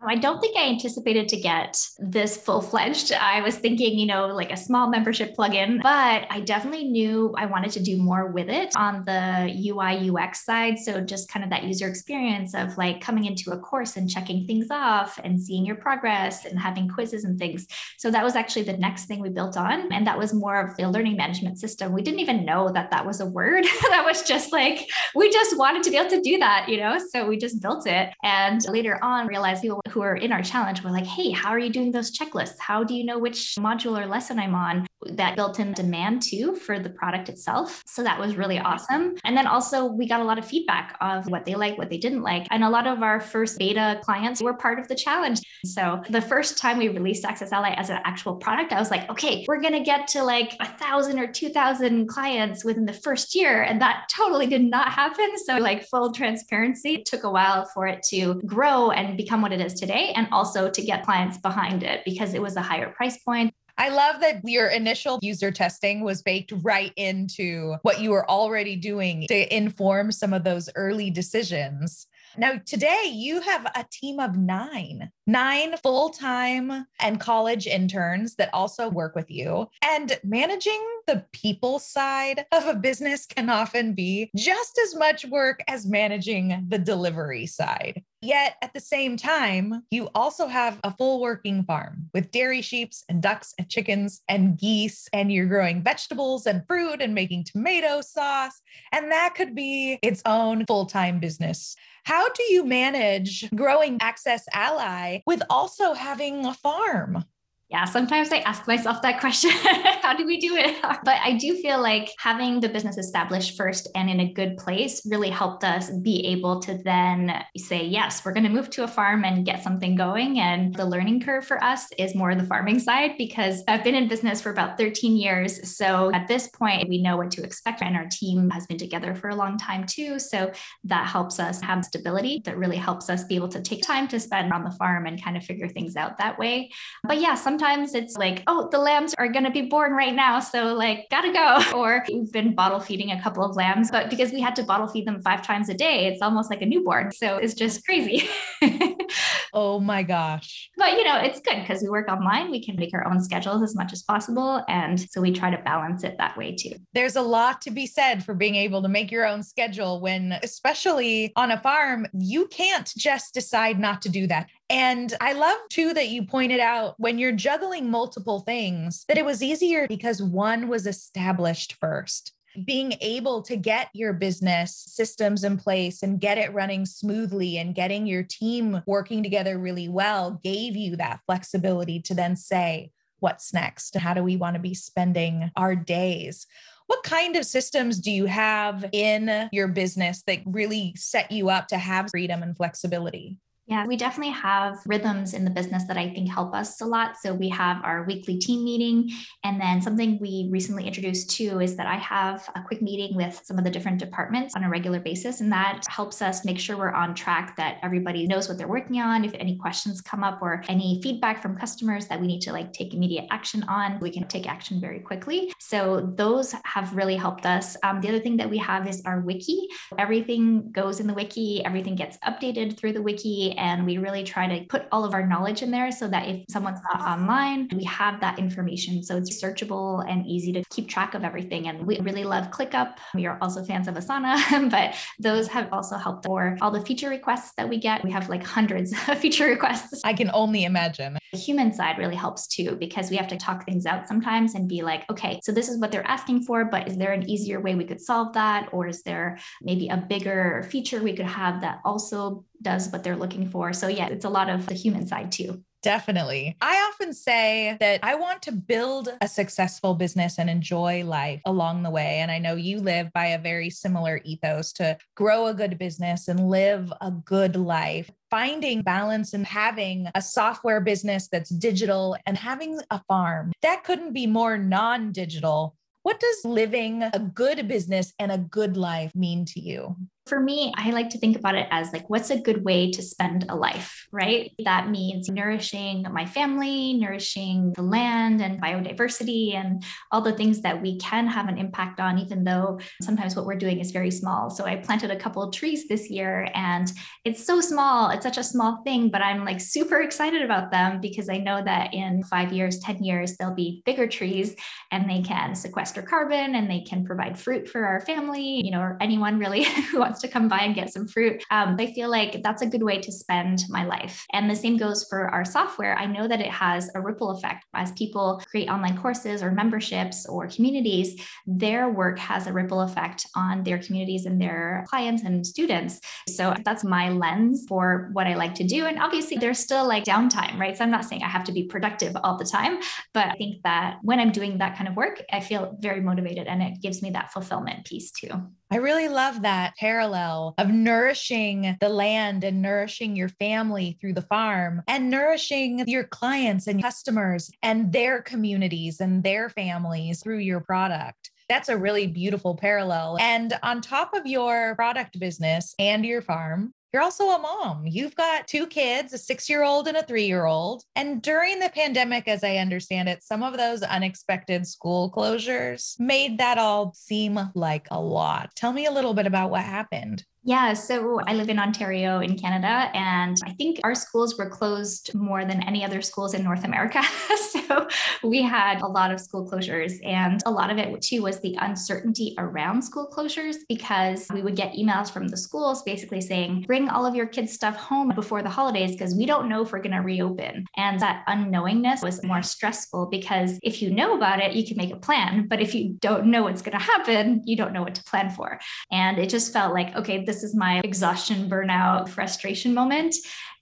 I 0.08 0.16
don't 0.16 0.40
think 0.40 0.58
I 0.58 0.68
anticipated 0.68 1.28
to 1.30 1.38
get 1.38 1.78
this 2.00 2.38
full 2.38 2.62
fledged. 2.62 3.12
I 3.12 3.42
was 3.42 3.58
thinking, 3.58 3.98
you 3.98 4.06
know, 4.06 4.28
like 4.28 4.52
a 4.52 4.58
small 4.58 4.90
membership 4.90 5.36
plugin, 5.36 5.82
but 5.82 6.28
I 6.30 6.42
definitely 6.42 6.86
knew 6.86 7.34
I 7.38 7.46
wanted 7.46 7.72
to 7.72 7.84
do 7.84 7.98
more 7.98 8.28
with 8.28 8.50
it 8.50 8.74
on 8.76 9.04
the 9.06 9.52
UI 9.70 10.10
UX 10.10 10.46
side. 10.46 10.78
So 10.80 11.02
just 11.02 11.30
kind 11.30 11.44
of 11.44 11.50
that 11.50 11.64
user 11.64 11.88
experience 11.88 12.54
of 12.54 12.78
like 12.78 13.02
coming 13.02 13.26
into 13.26 13.52
a 13.52 13.60
course 13.60 13.98
and 13.98 14.10
checking 14.10 14.46
things 14.46 14.68
off 14.72 15.20
and 15.24 15.42
seeing 15.42 15.66
your 15.66 15.76
progress 15.76 16.46
and 16.46 16.60
having 16.60 16.88
quizzes 16.88 17.24
and 17.24 17.40
things. 17.40 17.68
So 17.98 18.12
that 18.12 18.24
was 18.24 18.36
actually 18.36 18.64
the 18.64 18.78
next 18.78 19.06
thing 19.06 19.20
we 19.20 19.30
built 19.30 19.58
on. 19.58 19.92
And 19.92 20.06
that 20.08 20.18
was 20.18 20.34
more 20.34 20.60
of 20.60 20.76
the 20.78 20.88
learning 20.90 21.18
management 21.18 21.60
system. 21.60 21.94
We 21.94 22.02
didn't 22.02 22.20
even 22.20 22.46
know 22.46 22.72
that 22.72 22.92
that 22.92 23.06
was 23.06 23.22
a 23.22 23.26
word. 23.26 23.64
that 23.90 24.04
was 24.06 24.24
just 24.24 24.52
like, 24.52 24.90
we 25.16 25.32
just 25.32 25.58
wanted 25.58 25.84
to 25.84 25.90
be 25.90 25.98
able 25.98 26.10
to 26.12 26.22
do 26.22 26.38
that, 26.40 26.70
you 26.70 26.78
know? 26.78 27.00
So 27.12 27.28
we 27.28 27.38
just 27.38 27.62
built 27.62 27.88
it. 27.88 28.10
And 28.24 28.62
later 28.70 29.04
on, 29.04 29.28
realized 29.28 29.62
people 29.62 29.82
who 29.96 30.02
are 30.02 30.18
in 30.18 30.34
our 30.34 30.44
challenge 30.44 30.84
were 30.84 30.92
like, 30.92 31.06
hey, 31.06 31.32
how 31.32 31.50
are 31.50 31.58
you 31.58 31.70
doing 31.70 31.90
those 31.90 32.12
checklists? 32.12 32.60
How 32.60 32.84
do 32.84 32.94
you 32.94 33.06
know 33.06 33.18
which 33.18 33.56
module 33.58 33.98
or 33.98 34.06
lesson 34.06 34.38
I'm 34.38 34.54
on? 34.54 34.86
That 35.06 35.36
built 35.38 35.60
in 35.60 35.72
demand 35.72 36.22
too 36.22 36.56
for 36.56 36.80
the 36.80 36.90
product 36.90 37.30
itself. 37.30 37.82
So 37.86 38.04
that 38.04 38.20
was 38.20 38.36
really 38.36 38.60
awesome. 38.60 39.16
And 39.24 39.38
then 39.38 39.48
also, 39.48 39.86
we 39.86 40.08
got 40.08 40.20
a 40.20 40.24
lot 40.24 40.38
of 40.38 40.46
feedback 40.46 40.98
of 41.00 41.28
what 41.28 41.46
they 41.46 41.56
like, 41.56 41.78
what 41.78 41.90
they 41.90 41.98
didn't 41.98 42.24
like. 42.24 42.48
And 42.50 42.64
a 42.64 42.70
lot 42.70 42.88
of 42.88 43.04
our 43.04 43.22
first 43.22 43.58
beta 43.58 44.02
clients 44.04 44.42
were 44.42 44.56
part 44.56 44.80
of 44.80 44.88
the 44.90 44.96
challenge. 44.96 45.42
So 45.64 46.02
the 46.10 46.22
first 46.22 46.58
time 46.58 46.78
we 46.78 46.90
released 46.90 47.24
Access 47.24 47.54
Ally 47.54 47.70
as 47.78 47.90
an 47.90 48.00
actual 48.04 48.36
product, 48.36 48.74
I 48.74 48.80
was 48.80 48.92
like, 48.92 49.10
okay, 49.10 49.46
we're 49.48 49.62
going 49.62 49.74
to 49.74 49.80
get 49.80 50.08
to 50.10 50.24
like 50.24 50.58
a 50.60 50.66
thousand 50.66 51.20
or 51.20 51.28
2,000 51.28 52.08
clients 52.08 52.66
within 52.66 52.86
the 52.86 52.94
first 52.94 53.34
year. 53.34 53.62
And 53.62 53.80
that 53.82 54.10
totally 54.14 54.48
did 54.48 54.64
not 54.64 54.92
happen. 54.92 55.38
So, 55.46 55.58
like, 55.58 55.86
full 55.86 56.12
transparency, 56.12 56.96
it 56.96 57.06
took 57.06 57.24
a 57.24 57.30
while 57.30 57.66
for 57.66 57.88
it 57.88 58.04
to 58.10 58.42
grow 58.46 58.92
and 58.92 59.16
become 59.16 59.42
what 59.42 59.54
it 59.54 59.62
is 59.62 59.74
today 59.76 59.85
today 59.86 60.14
and 60.16 60.28
also 60.32 60.70
to 60.70 60.82
get 60.82 61.04
clients 61.04 61.38
behind 61.38 61.84
it 61.84 62.02
because 62.06 62.34
it 62.34 62.42
was 62.42 62.56
a 62.56 62.62
higher 62.62 62.90
price 62.90 63.18
point. 63.20 63.54
I 63.78 63.90
love 63.90 64.22
that 64.22 64.42
your 64.46 64.70
initial 64.70 65.20
user 65.22 65.52
testing 65.52 66.02
was 66.02 66.22
baked 66.22 66.54
right 66.64 66.94
into 66.96 67.76
what 67.82 68.00
you 68.00 68.12
were 68.12 68.30
already 68.30 68.78
doing 68.78 69.28
to 69.28 69.56
inform 69.56 70.12
some 70.12 70.34
of 70.34 70.44
those 70.44 70.70
early 70.76 71.10
decisions. 71.10 72.08
Now, 72.38 72.60
today 72.66 73.12
you 73.12 73.42
have 73.42 73.66
a 73.76 73.86
team 73.92 74.20
of 74.20 74.38
nine, 74.38 75.10
nine 75.28 75.76
full 75.78 76.10
time 76.10 76.86
and 77.00 77.20
college 77.20 77.68
interns 77.68 78.36
that 78.36 78.50
also 78.54 78.90
work 78.90 79.16
with 79.16 79.30
you. 79.30 79.68
And 79.82 80.20
managing 80.24 80.82
the 81.08 81.26
people 81.32 81.80
side 81.80 82.46
of 82.52 82.68
a 82.68 82.76
business 82.76 83.26
can 83.26 83.50
often 83.50 83.94
be 83.94 84.32
just 84.36 84.80
as 84.84 84.96
much 84.96 85.26
work 85.26 85.62
as 85.68 85.86
managing 85.86 86.66
the 86.68 86.80
delivery 86.80 87.46
side. 87.46 88.04
Yet 88.26 88.56
at 88.64 88.74
the 88.74 88.80
same 88.80 89.18
time, 89.18 89.84
you 89.92 90.10
also 90.16 90.48
have 90.48 90.80
a 90.84 90.90
full 90.90 91.22
working 91.22 91.64
farm 91.64 92.10
with 92.12 92.32
dairy 92.32 92.64
sheep 92.64 92.92
and 93.08 93.22
ducks 93.22 93.54
and 93.60 93.70
chickens 93.70 94.22
and 94.28 94.58
geese, 94.58 95.08
and 95.14 95.32
you're 95.32 95.46
growing 95.46 95.84
vegetables 95.84 96.48
and 96.48 96.66
fruit 96.68 97.04
and 97.04 97.14
making 97.14 97.44
tomato 97.44 98.02
sauce. 98.02 98.60
And 98.92 99.12
that 99.12 99.36
could 99.36 99.54
be 99.54 100.00
its 100.02 100.24
own 100.26 100.66
full 100.66 100.88
time 100.88 101.20
business. 101.20 101.76
How 102.04 102.28
do 102.30 102.42
you 102.52 102.64
manage 102.64 103.48
growing 103.52 104.00
Access 104.02 104.46
Ally 104.52 105.20
with 105.28 105.44
also 105.48 105.94
having 105.94 106.48
a 106.48 106.54
farm? 106.56 107.26
Yeah, 107.70 107.86
sometimes 107.86 108.32
I 108.32 108.40
ask 108.40 108.68
myself 108.68 109.02
that 109.02 109.20
question 109.20 109.50
how 110.06 110.16
do 110.16 110.26
we 110.26 110.40
do 110.40 110.56
it? 110.56 110.76
But 111.04 111.18
I 111.24 111.38
do 111.38 111.56
feel 111.56 111.82
like 111.82 112.10
having 112.20 112.60
the 112.60 112.70
business 112.70 112.98
established 112.98 113.58
first 113.58 113.88
and 113.96 114.10
in 114.10 114.20
a 114.20 114.34
good 114.34 114.58
place 114.58 115.06
really 115.06 115.30
helped 115.30 115.64
us 115.64 115.90
be 115.90 116.26
able 116.28 116.60
to 116.62 116.78
then 116.84 117.44
say, 117.58 117.84
yes, 117.86 118.24
we're 118.24 118.34
going 118.34 118.46
to 118.46 118.50
move 118.50 118.70
to 118.72 118.84
a 118.84 118.88
farm 118.88 119.24
and 119.24 119.46
get 119.46 119.64
something 119.64 119.96
going. 119.96 120.40
And 120.40 120.74
the 120.74 120.86
learning 120.86 121.22
curve 121.22 121.46
for 121.46 121.64
us 121.64 121.88
is 121.98 122.16
more 122.16 122.34
the 122.34 122.44
farming 122.46 122.80
side 122.80 123.12
because 123.18 123.64
I've 123.68 123.84
been 123.84 123.96
in 123.96 124.08
business 124.08 124.42
for 124.42 124.52
about 124.52 124.78
13 124.78 125.16
years. 125.16 125.78
So 125.78 126.12
at 126.14 126.28
this 126.28 126.48
point, 126.48 126.90
we 126.90 127.02
know 127.02 127.18
what 127.18 127.32
to 127.32 127.44
expect. 127.44 127.82
And 127.82 127.96
our 127.96 128.08
team 128.12 128.50
has 128.52 128.66
been 128.68 128.78
together 128.78 129.14
for 129.16 129.30
a 129.30 129.36
long 129.36 129.58
time 129.58 129.86
too. 129.86 130.18
So 130.18 130.52
that 130.86 131.08
helps 131.08 131.40
us 131.40 131.62
have 131.62 131.86
stability 131.86 132.42
that 132.46 132.58
really 132.58 132.78
helps 132.78 133.10
us 133.10 133.24
be 133.26 133.36
able 133.36 133.50
to 133.50 133.62
take 133.62 133.84
time 133.84 134.08
to 134.10 134.20
spend 134.20 134.54
on 134.54 134.64
the 134.64 134.72
farm 134.72 135.06
and 135.06 135.24
kind 135.24 135.38
of 135.38 135.44
figure 135.44 135.68
things 135.68 135.96
out 135.96 136.18
that 136.18 136.40
way. 136.40 136.72
But 137.04 137.20
yeah, 137.20 137.36
some 137.36 137.55
sometimes 137.56 137.96
it's 137.96 138.18
like, 138.18 138.44
oh, 138.48 138.68
the 138.70 138.78
lambs 138.78 139.14
are 139.18 139.30
going 139.30 139.46
to 139.46 139.52
be 139.52 139.62
born 139.62 139.94
right 139.94 140.14
now. 140.14 140.42
So, 140.42 140.74
like, 140.74 141.08
gotta 141.10 141.32
go. 141.32 141.62
Or 141.76 142.04
we've 142.12 142.32
been 142.32 142.54
bottle 142.56 142.80
feeding 142.80 143.12
a 143.12 143.22
couple 143.22 143.44
of 143.44 143.56
lambs, 143.56 143.92
but 143.92 144.10
because 144.10 144.32
we 144.32 144.42
had 144.42 144.56
to 144.58 144.64
bottle 144.64 144.88
feed 144.88 145.08
them 145.08 145.22
five 145.22 145.42
times 145.42 145.70
a 145.70 145.74
day, 145.74 146.08
it's 146.08 146.22
almost 146.22 146.50
like 146.50 146.62
a 146.62 146.66
newborn. 146.66 147.12
So, 147.12 147.38
it's 147.38 147.54
just 147.54 147.86
crazy. 147.86 148.28
oh 149.54 149.80
my 149.80 150.04
gosh. 150.04 150.70
But, 150.78 150.94
you 150.94 151.04
know, 151.04 151.18
it's 151.18 151.40
good 151.40 151.60
because 151.62 151.82
we 151.82 151.90
work 151.90 152.08
online. 152.10 152.52
We 152.52 152.64
can 152.64 152.76
make 152.76 152.94
our 152.94 153.08
own 153.08 153.22
schedules 153.24 153.64
as 153.64 153.76
much 153.76 153.94
as 153.94 154.04
possible. 154.04 154.64
And 154.68 155.00
so 155.00 155.22
we 155.22 155.32
try 155.32 155.50
to 155.50 155.62
balance 155.64 156.04
it 156.04 156.16
that 156.18 156.38
way 156.38 156.56
too. 156.56 156.76
There's 156.94 157.16
a 157.16 157.22
lot 157.22 157.62
to 157.62 157.72
be 157.72 157.86
said 157.86 158.24
for 158.24 158.34
being 158.34 158.56
able 158.56 158.82
to 158.82 158.88
make 158.88 159.12
your 159.12 159.26
own 159.26 159.44
schedule 159.44 160.02
when, 160.02 160.38
especially 160.44 161.32
on 161.36 161.52
a 161.52 161.60
farm, 161.60 162.08
you 162.14 162.48
can't 162.48 162.92
just 162.98 163.34
decide 163.34 163.80
not 163.80 164.02
to 164.04 164.10
do 164.10 164.28
that. 164.28 164.48
And 164.70 165.14
I 165.22 165.34
love 165.34 165.58
too 165.70 165.94
that 165.94 166.10
you 166.10 166.26
pointed 166.26 166.60
out 166.60 166.96
when 166.98 167.20
you're 167.20 167.32
juggling 167.32 167.92
multiple 167.92 168.40
things 168.40 169.06
that 169.08 169.18
it 169.18 169.26
was 169.26 169.44
easier 169.44 169.88
because 169.88 170.22
one 170.22 170.68
was 170.68 170.88
established 170.88 171.76
first. 171.80 172.35
Being 172.64 172.94
able 173.02 173.42
to 173.44 173.56
get 173.56 173.90
your 173.94 174.14
business 174.14 174.86
systems 174.88 175.44
in 175.44 175.58
place 175.58 176.04
and 176.04 176.20
get 176.20 176.38
it 176.38 176.54
running 176.54 176.86
smoothly 176.86 177.58
and 177.58 177.76
getting 177.76 178.06
your 178.06 178.24
team 178.24 178.82
working 178.86 179.24
together 179.24 179.58
really 179.58 179.90
well 179.90 180.40
gave 180.44 180.76
you 180.76 180.96
that 180.96 181.22
flexibility 181.26 182.00
to 182.02 182.14
then 182.14 182.36
say, 182.36 182.92
what's 183.20 183.54
next? 183.54 183.98
How 183.98 184.14
do 184.14 184.24
we 184.24 184.38
want 184.38 184.56
to 184.56 184.62
be 184.62 184.74
spending 184.74 185.52
our 185.56 185.76
days? 185.76 186.48
What 186.88 187.04
kind 187.04 187.36
of 187.36 187.46
systems 187.46 188.00
do 188.00 188.12
you 188.12 188.26
have 188.26 188.86
in 188.92 189.50
your 189.52 189.68
business 189.68 190.22
that 190.28 190.42
really 190.46 190.94
set 190.96 191.32
you 191.32 191.50
up 191.50 191.68
to 191.70 191.78
have 191.78 192.12
freedom 192.12 192.44
and 192.44 192.56
flexibility? 192.56 193.38
Yeah, 193.68 193.88
we 193.88 193.98
definitely 193.98 194.34
have 194.34 194.78
rhythms 194.86 195.34
in 195.34 195.44
the 195.44 195.50
business 195.50 195.86
that 195.86 195.98
I 195.98 196.14
think 196.14 196.30
help 196.30 196.54
us 196.54 196.82
a 196.82 196.86
lot. 196.86 197.18
So 197.18 197.34
we 197.34 197.50
have 197.50 197.84
our 197.84 198.04
weekly 198.04 198.38
team 198.38 198.64
meeting. 198.64 199.10
And 199.44 199.60
then 199.60 199.82
something 199.82 200.20
we 200.22 200.50
recently 200.52 200.86
introduced 200.86 201.32
too 201.32 201.60
is 201.62 201.76
that 201.78 201.88
I 201.88 201.96
have 201.96 202.48
a 202.56 202.62
quick 202.62 202.84
meeting 202.84 203.16
with 203.16 203.42
some 203.44 203.58
of 203.58 203.64
the 203.64 203.72
different 203.72 203.98
departments 203.98 204.54
on 204.56 204.64
a 204.64 204.70
regular 204.70 205.00
basis. 205.00 205.42
And 205.42 205.52
that 205.52 205.82
helps 205.90 206.22
us 206.22 206.46
make 206.46 206.60
sure 206.60 206.78
we're 206.78 206.92
on 206.92 207.16
track, 207.16 207.56
that 207.58 207.80
everybody 207.82 208.28
knows 208.28 208.48
what 208.48 208.60
they're 208.60 208.68
working 208.68 209.00
on. 209.00 209.26
If 209.26 209.34
any 209.34 209.58
questions 209.58 210.00
come 210.00 210.24
up 210.24 210.44
or 210.44 210.64
any 210.68 211.00
feedback 211.02 211.42
from 211.42 211.58
customers 211.58 212.06
that 212.08 212.22
we 212.22 212.28
need 212.28 212.42
to 212.42 212.52
like 212.52 212.72
take 212.72 212.94
immediate 212.94 213.26
action 213.32 213.64
on, 213.64 214.00
we 214.00 214.12
can 214.12 214.28
take 214.28 214.48
action 214.48 214.80
very 214.80 215.00
quickly. 215.00 215.52
So 215.60 216.14
those 216.16 216.54
have 216.66 216.96
really 216.96 217.16
helped 217.16 217.48
us. 217.48 217.76
Um, 217.82 218.00
the 218.00 218.10
other 218.10 218.20
thing 218.20 218.38
that 218.38 218.50
we 218.50 218.60
have 218.60 218.88
is 218.88 219.02
our 219.06 219.22
wiki. 219.22 219.68
Everything 219.98 220.72
goes 220.72 221.00
in 221.00 221.08
the 221.08 221.16
wiki, 221.16 221.66
everything 221.66 221.96
gets 221.96 222.18
updated 222.20 222.78
through 222.78 222.94
the 222.94 223.02
wiki 223.02 223.55
and 223.58 223.86
we 223.86 223.98
really 223.98 224.24
try 224.24 224.48
to 224.48 224.66
put 224.66 224.88
all 224.92 225.06
of 225.06 225.14
our 225.14 225.26
knowledge 225.26 225.62
in 225.62 225.72
there 225.72 225.92
so 225.92 226.08
that 226.08 226.28
if 226.28 226.46
someone's 226.50 226.80
not 226.92 227.02
online, 227.02 227.70
we 227.76 227.84
have 227.84 228.20
that 228.22 228.40
information. 228.40 229.04
So 229.04 229.18
it's 229.18 229.42
searchable 229.42 230.10
and 230.10 230.26
easy 230.26 230.52
to 230.54 230.64
keep 230.70 230.88
track 230.88 231.14
of 231.14 231.24
everything. 231.24 231.68
And 231.68 231.86
we 231.86 232.00
really 232.00 232.24
love 232.24 232.52
ClickUp. 232.52 232.98
We 233.14 233.26
are 233.26 233.38
also 233.42 233.64
fans 233.64 233.88
of 233.88 233.96
Asana, 233.96 234.70
but 234.72 234.96
those 235.20 235.48
have 235.48 235.72
also 235.72 235.98
helped 235.98 236.26
for 236.26 236.58
all 236.62 236.72
the 236.72 236.82
feature 236.82 237.10
requests 237.10 237.54
that 237.58 237.68
we 237.68 237.78
get. 237.78 238.04
We 238.04 238.12
have 238.12 238.30
like 238.30 238.44
hundreds 238.44 238.94
of 239.08 239.18
feature 239.20 239.48
requests. 239.48 240.02
I 240.04 240.14
can 240.14 240.32
only 240.34 240.66
imagine. 240.66 241.18
The 241.32 241.38
human 241.38 241.74
side 241.74 241.98
really 241.98 242.16
helps 242.16 242.48
too, 242.48 242.76
because 242.80 243.10
we 243.10 243.18
have 243.18 243.28
to 243.28 243.38
talk 243.38 243.66
things 243.66 243.86
out 243.86 244.08
sometimes 244.08 244.56
and 244.56 244.68
be 244.68 244.82
like, 244.82 245.10
okay, 245.10 245.40
so 245.44 245.52
this 245.52 245.70
is 245.70 245.80
what 245.80 245.92
they're 245.92 246.08
asking 246.08 246.44
for, 246.44 246.66
but 246.66 246.88
is 246.88 246.98
there 246.98 247.12
an 247.12 247.30
easier 247.30 247.60
way 247.60 247.76
we 247.76 247.86
could 247.86 248.02
solve 248.02 248.34
that? 248.34 248.70
Or 248.72 248.88
is 248.88 249.04
there 249.04 249.38
maybe 249.62 249.90
a 249.90 249.98
bigger 249.98 250.66
feature 250.70 251.02
we 251.02 251.14
could 251.14 251.26
have 251.26 251.62
that 251.62 251.80
also 251.84 252.46
does 252.62 252.90
what 252.90 253.04
they're 253.04 253.16
looking 253.16 253.45
for. 253.50 253.74
So, 253.74 253.88
yeah, 253.88 254.08
it's 254.08 254.26
a 254.26 254.30
lot 254.30 254.50
of 254.50 254.68
the 254.68 254.74
human 254.74 255.08
side 255.08 255.32
too. 255.32 255.64
Definitely. 255.86 256.58
I 256.62 256.78
often 256.92 257.14
say 257.14 257.78
that 257.80 258.00
I 258.02 258.16
want 258.16 258.42
to 258.42 258.52
build 258.52 259.10
a 259.22 259.28
successful 259.28 259.94
business 259.94 260.40
and 260.40 260.50
enjoy 260.50 261.06
life 261.06 261.44
along 261.46 261.84
the 261.84 261.92
way. 261.92 262.22
And 262.22 262.32
I 262.32 262.40
know 262.40 262.56
you 262.56 262.80
live 262.80 263.14
by 263.14 263.28
a 263.28 263.38
very 263.38 263.70
similar 263.70 264.20
ethos 264.24 264.74
to 264.74 264.98
grow 265.16 265.46
a 265.46 265.54
good 265.54 265.78
business 265.78 266.28
and 266.28 266.50
live 266.50 266.92
a 267.02 267.12
good 267.12 267.56
life. 267.56 268.10
Finding 268.32 268.82
balance 268.82 269.34
and 269.34 269.46
having 269.46 270.08
a 270.16 270.24
software 270.24 270.82
business 270.82 271.28
that's 271.32 271.52
digital 271.52 272.18
and 272.26 272.36
having 272.36 272.80
a 272.90 273.00
farm 273.08 273.52
that 273.62 273.84
couldn't 273.84 274.14
be 274.14 274.26
more 274.26 274.58
non 274.58 275.12
digital. 275.12 275.76
What 276.02 276.20
does 276.20 276.46
living 276.46 277.04
a 277.04 277.20
good 277.20 277.68
business 277.68 278.12
and 278.18 278.32
a 278.32 278.40
good 278.40 278.76
life 278.76 279.14
mean 279.14 279.46
to 279.46 279.60
you? 279.60 279.96
For 280.26 280.40
me, 280.40 280.74
I 280.76 280.90
like 280.90 281.12
to 281.12 281.20
think 281.20 281.38
about 281.38 281.54
it 281.54 281.68
as 281.70 281.94
like, 281.94 282.10
what's 282.10 282.32
a 282.32 282.42
good 282.42 282.66
way 282.66 282.90
to 282.90 283.04
spend 283.04 283.46
a 283.48 283.56
life, 283.56 284.08
right? 284.12 284.52
That 284.64 284.90
means 284.90 285.30
nourishing 285.30 286.04
my 286.12 286.26
family, 286.26 286.94
nourishing 286.96 287.74
the 287.74 287.84
land 287.84 288.42
and 288.42 288.60
biodiversity, 288.60 289.54
and 289.54 289.84
all 290.12 290.22
the 290.22 290.34
things 290.34 290.62
that 290.62 290.82
we 290.82 290.98
can 290.98 291.28
have 291.28 291.48
an 291.48 291.60
impact 291.60 292.00
on, 292.00 292.18
even 292.18 292.44
though 292.44 292.80
sometimes 293.04 293.36
what 293.36 293.46
we're 293.46 293.56
doing 293.56 293.80
is 293.80 293.92
very 293.92 294.10
small. 294.10 294.50
So 294.50 294.66
I 294.66 294.78
planted 294.78 295.12
a 295.12 295.16
couple 295.16 295.44
of 295.44 295.54
trees 295.54 295.88
this 295.88 296.10
year, 296.10 296.50
and 296.56 296.92
it's 297.24 297.46
so 297.46 297.62
small. 297.62 298.10
It's 298.10 298.24
such 298.24 298.40
a 298.40 298.44
small 298.44 298.82
thing, 298.84 299.10
but 299.10 299.22
I'm 299.22 299.46
like 299.46 299.62
super 299.62 300.02
excited 300.02 300.42
about 300.42 300.72
them 300.72 301.02
because 301.02 301.30
I 301.30 301.38
know 301.38 301.64
that 301.64 301.94
in 301.94 302.24
five 302.24 302.52
years, 302.52 302.80
10 302.80 303.04
years, 303.04 303.38
they'll 303.38 303.54
be 303.54 303.84
bigger 303.86 304.08
trees 304.08 304.56
and 304.92 305.08
they 305.08 305.22
can 305.22 305.54
sequester 305.54 306.02
carbon 306.02 306.56
and 306.56 306.68
they 306.68 306.82
can 306.82 307.06
provide 307.06 307.38
fruit 307.38 307.70
for 307.70 307.86
our 307.86 308.00
family, 308.02 308.66
you 308.66 308.72
know, 308.72 308.82
or 308.82 308.98
anyone 309.00 309.38
really 309.38 309.64
who 309.92 310.00
wants 310.00 310.15
wants 310.16 310.22
to 310.22 310.28
come 310.30 310.48
by 310.48 310.60
and 310.60 310.74
get 310.74 310.94
some 310.94 311.08
fruit. 311.08 311.44
Um, 311.52 311.76
I 311.78 311.92
feel 311.92 312.10
like 312.10 312.42
that's 312.42 312.62
a 312.62 312.66
good 312.66 312.84
way 312.84 313.00
to 313.00 313.12
spend 313.12 313.64
my 313.68 313.84
life. 313.84 314.26
And 314.32 314.50
the 314.50 314.56
same 314.56 314.78
goes 314.78 315.06
for 315.10 315.28
our 315.28 315.44
software. 315.44 315.98
I 315.98 316.06
know 316.06 316.26
that 316.26 316.40
it 316.40 316.52
has 316.52 316.90
a 316.96 317.02
ripple 317.02 317.32
effect 317.32 317.66
as 317.74 317.92
people 317.94 318.42
create 318.50 318.70
online 318.70 318.98
courses 318.98 319.44
or 319.44 319.52
memberships 319.52 320.26
or 320.26 320.48
communities, 320.48 321.22
their 321.46 321.90
work 321.90 322.18
has 322.18 322.48
a 322.48 322.54
ripple 322.54 322.82
effect 322.82 323.26
on 323.36 323.64
their 323.64 323.78
communities 323.78 324.26
and 324.26 324.42
their 324.42 324.86
clients 324.88 325.24
and 325.24 325.46
students. 325.46 326.00
So 326.30 326.56
that's 326.64 326.86
my 326.86 327.10
lens 327.10 327.66
for 327.68 328.10
what 328.14 328.26
I 328.26 328.36
like 328.36 328.56
to 328.56 328.64
do. 328.64 328.86
And 328.86 329.00
obviously, 329.00 329.38
there's 329.38 329.60
still 329.60 329.86
like 329.86 330.06
downtime, 330.06 330.58
right? 330.58 330.78
So 330.78 330.86
I'm 330.86 330.92
not 330.92 331.04
saying 331.04 331.24
I 331.24 331.28
have 331.28 331.44
to 331.46 331.52
be 331.52 331.64
productive 331.64 332.16
all 332.24 332.38
the 332.38 332.46
time, 332.46 332.80
but 333.14 333.28
I 333.28 333.34
think 333.34 333.64
that 333.64 333.98
when 334.02 334.20
I'm 334.20 334.32
doing 334.32 334.60
that 334.60 334.78
kind 334.78 334.88
of 334.88 334.96
work, 334.96 335.22
I 335.32 335.42
feel 335.42 335.76
very 335.82 336.00
motivated 336.00 336.48
and 336.48 336.62
it 336.62 336.82
gives 336.82 337.02
me 337.02 337.10
that 337.12 337.34
fulfillment 337.34 337.86
piece 337.86 338.12
too. 338.12 338.30
I 338.76 338.80
really 338.80 339.08
love 339.08 339.44
that 339.44 339.78
parallel 339.78 340.54
of 340.58 340.70
nourishing 340.70 341.78
the 341.80 341.88
land 341.88 342.44
and 342.44 342.62
nourishing 342.62 343.16
your 343.16 343.30
family 343.30 343.98
through 344.02 344.16
the 344.16 344.22
farm 344.22 344.82
and 344.90 345.10
nourishing 345.10 345.88
your 345.88 346.04
clients 346.04 346.68
and 346.68 346.84
customers 346.84 347.50
and 347.64 347.94
their 347.94 348.22
communities 348.22 349.00
and 349.00 349.24
their 349.24 349.48
families 349.48 350.22
through 350.22 350.40
your 350.40 350.60
product. 350.60 351.32
That's 351.48 351.70
a 351.70 351.78
really 351.78 352.08
beautiful 352.08 352.58
parallel. 352.58 353.18
And 353.22 353.58
on 353.64 353.80
top 353.80 354.14
of 354.14 354.28
your 354.28 354.76
product 354.76 355.22
business 355.22 355.74
and 355.80 356.06
your 356.06 356.22
farm, 356.22 356.74
you're 356.96 357.04
also 357.04 357.32
a 357.32 357.38
mom. 357.38 357.86
You've 357.86 358.16
got 358.16 358.48
two 358.48 358.68
kids, 358.68 359.12
a 359.12 359.18
six 359.18 359.50
year 359.50 359.66
old 359.66 359.90
and 359.90 359.98
a 359.98 360.04
three 360.04 360.28
year 360.28 360.46
old. 360.46 360.84
And 360.96 361.22
during 361.22 361.60
the 361.60 361.68
pandemic, 361.68 362.26
as 362.30 362.42
I 362.42 362.56
understand 362.56 363.10
it, 363.10 363.22
some 363.22 363.44
of 363.44 363.58
those 363.58 363.84
unexpected 363.84 364.66
school 364.66 365.12
closures 365.12 366.00
made 366.00 366.38
that 366.38 366.58
all 366.58 366.94
seem 366.96 367.38
like 367.54 367.88
a 367.92 368.00
lot. 368.00 368.52
Tell 368.56 368.72
me 368.72 368.86
a 368.86 368.92
little 368.92 369.14
bit 369.14 369.28
about 369.28 369.50
what 369.50 369.64
happened. 369.64 370.24
Yeah, 370.48 370.74
so 370.74 371.20
I 371.26 371.34
live 371.34 371.50
in 371.50 371.58
Ontario 371.58 372.20
in 372.20 372.38
Canada, 372.38 372.92
and 372.94 373.36
I 373.44 373.54
think 373.54 373.80
our 373.84 373.96
schools 373.96 374.38
were 374.38 374.48
closed 374.48 375.16
more 375.16 375.44
than 375.44 375.64
any 375.64 375.84
other 375.84 376.04
schools 376.04 376.36
in 376.36 376.44
North 376.44 376.64
America. 376.64 377.02
so 377.50 377.88
we 378.24 378.44
had 378.44 378.80
a 378.82 378.88
lot 378.88 379.12
of 379.12 379.20
school 379.20 379.50
closures, 379.50 379.94
and 380.06 380.44
a 380.46 380.52
lot 380.52 380.70
of 380.70 380.78
it 380.78 381.02
too 381.02 381.24
was 381.24 381.40
the 381.40 381.58
uncertainty 381.60 382.36
around 382.38 382.84
school 382.84 383.10
closures 383.12 383.56
because 383.68 384.28
we 384.32 384.44
would 384.44 384.56
get 384.56 384.74
emails 384.74 385.12
from 385.12 385.28
the 385.30 385.36
schools 385.36 385.82
basically 385.82 386.22
saying, 386.22 386.66
bring 386.68 386.90
all 386.90 387.08
of 387.08 387.16
your 387.16 387.26
kids' 387.26 387.52
stuff 387.52 387.76
home 387.76 388.10
before 388.10 388.44
the 388.44 388.50
holidays 388.50 388.92
because 388.92 389.16
we 389.16 389.26
don't 389.26 389.50
know 389.50 389.64
if 389.64 389.72
we're 389.72 389.82
going 389.82 389.96
to 389.96 390.04
reopen. 390.04 390.64
And 390.78 391.00
that 391.00 391.26
unknowingness 391.28 392.04
was 392.04 392.24
more 392.24 392.44
stressful 392.44 393.08
because 393.08 393.58
if 393.64 393.82
you 393.82 393.90
know 393.90 394.16
about 394.16 394.40
it, 394.40 394.54
you 394.54 394.64
can 394.64 394.78
make 394.78 394.94
a 394.94 394.98
plan. 394.98 395.48
But 395.48 395.60
if 395.60 395.74
you 395.74 395.98
don't 396.02 396.28
know 396.28 396.44
what's 396.44 396.62
going 396.62 396.78
to 396.78 396.84
happen, 396.84 397.42
you 397.46 397.58
don't 397.58 397.74
know 397.74 397.82
what 397.82 397.96
to 397.96 398.04
plan 398.04 398.30
for. 398.30 398.60
And 398.92 399.18
it 399.18 399.32
just 399.32 399.52
felt 399.52 399.74
like, 399.74 399.96
okay, 399.96 400.24
this 400.24 400.35
this 400.36 400.44
is 400.44 400.54
my 400.54 400.82
exhaustion, 400.84 401.50
burnout, 401.50 402.10
frustration 402.10 402.74
moment. 402.74 403.16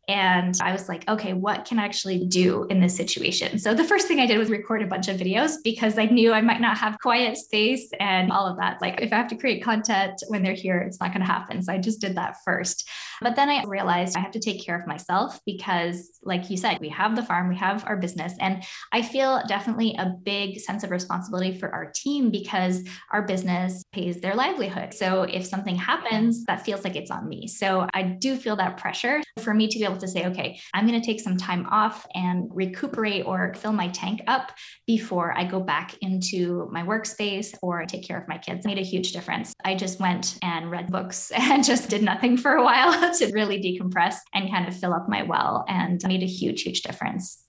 And 0.08 0.58
I 0.62 0.74
was 0.74 0.90
like, 0.90 1.08
okay, 1.08 1.34
what 1.34 1.64
can 1.66 1.80
I 1.80 1.86
actually 1.86 2.26
do 2.26 2.66
in 2.66 2.82
this 2.82 2.96
situation? 2.98 3.58
So 3.58 3.74
the 3.74 3.86
first 3.86 4.08
thing 4.08 4.20
I 4.20 4.26
did 4.26 4.38
was 4.38 4.50
record 4.50 4.82
a 4.82 4.88
bunch 4.88 5.08
of 5.08 5.18
videos 5.18 5.58
because 5.64 5.98
I 5.98 6.06
knew 6.06 6.34
I 6.34 6.42
might 6.42 6.60
not 6.60 6.78
have 6.80 7.00
quiet 7.00 7.38
space 7.38 7.90
and 8.00 8.32
all 8.32 8.46
of 8.46 8.58
that. 8.58 8.82
Like, 8.82 9.00
if 9.02 9.14
I 9.14 9.18
have 9.18 9.30
to 9.30 9.38
create 9.38 9.64
content 9.64 10.22
when 10.28 10.44
they're 10.44 10.56
here, 10.56 10.80
it's 10.80 11.00
not 11.00 11.14
going 11.14 11.22
to 11.22 11.32
happen. 11.32 11.62
So 11.62 11.72
I 11.72 11.78
just 11.78 12.02
did 12.02 12.16
that 12.16 12.38
first. 12.44 12.90
But 13.24 13.36
then 13.38 13.50
I 13.50 13.64
realized 13.64 14.18
I 14.18 14.20
have 14.20 14.32
to 14.32 14.40
take 14.40 14.64
care 14.64 14.78
of 14.78 14.86
myself 14.86 15.40
because, 15.46 16.20
like 16.24 16.50
you 16.50 16.58
said, 16.58 16.78
we 16.82 16.90
have 16.90 17.16
the 17.16 17.24
farm, 17.24 17.48
we 17.48 17.56
have 17.56 17.86
our 17.88 17.98
business. 17.98 18.34
And 18.40 18.64
I 18.92 19.02
feel 19.02 19.42
definitely 19.48 19.96
a 19.98 20.10
big 20.24 20.60
sense 20.60 20.84
of 20.84 20.92
responsibility 20.92 21.58
for 21.58 21.74
our 21.74 21.92
team 21.92 22.30
because 22.30 22.84
our 23.12 23.22
business 23.22 23.84
pays 23.94 24.20
their 24.20 24.36
livelihood. 24.36 24.94
So 24.94 25.24
if 25.24 25.46
something 25.46 25.76
happens, 25.76 26.44
that 26.46 26.66
feels 26.66 26.84
like 26.84 26.96
it's 26.96 27.12
on 27.12 27.28
me. 27.30 27.48
So 27.48 27.88
I 27.94 28.04
do 28.04 28.36
feel 28.36 28.58
that 28.58 28.78
pressure 28.78 29.22
for 29.40 29.54
me 29.54 29.68
to 29.68 29.80
be 29.80 29.86
able 29.86 29.98
to 29.98 30.08
say, 30.08 30.26
okay, 30.28 30.60
I'm 30.74 30.86
going 30.86 31.00
to 31.00 31.06
take 31.06 31.22
some 31.22 31.38
time 31.38 31.66
off 31.72 32.06
and 32.14 32.50
recuperate 32.52 33.26
or 33.26 33.54
fill 33.56 33.72
my 33.72 33.88
tank 33.90 34.22
up 34.28 34.52
before 34.86 35.34
I 35.38 35.46
go 35.46 35.60
back 35.60 35.96
into 36.02 36.68
my 36.72 36.84
workspace 36.84 37.56
or 37.62 37.86
take 37.86 38.06
care 38.06 38.20
of 38.20 38.28
my 38.28 38.38
kids. 38.38 38.66
Made 38.66 38.80
a 38.80 38.84
huge 38.84 39.12
difference. 39.14 39.54
I 39.64 39.76
just 39.76 40.00
went 40.00 40.38
and 40.42 40.70
read 40.70 40.92
books 40.92 41.32
and 41.36 41.64
just 41.64 41.90
did 41.90 42.04
nothing 42.04 42.38
for 42.38 42.54
a 42.54 42.64
while 42.64 43.13
to 43.20 43.32
really 43.34 43.60
decompress 43.62 44.18
and 44.34 44.50
kind 44.52 44.68
of 44.68 44.76
fill 44.78 44.94
up 44.94 45.08
my 45.10 45.24
well 45.24 45.66
and 45.68 46.02
made 46.06 46.24
a 46.24 46.28
huge, 46.28 46.64
huge 46.64 46.82
difference 46.82 47.40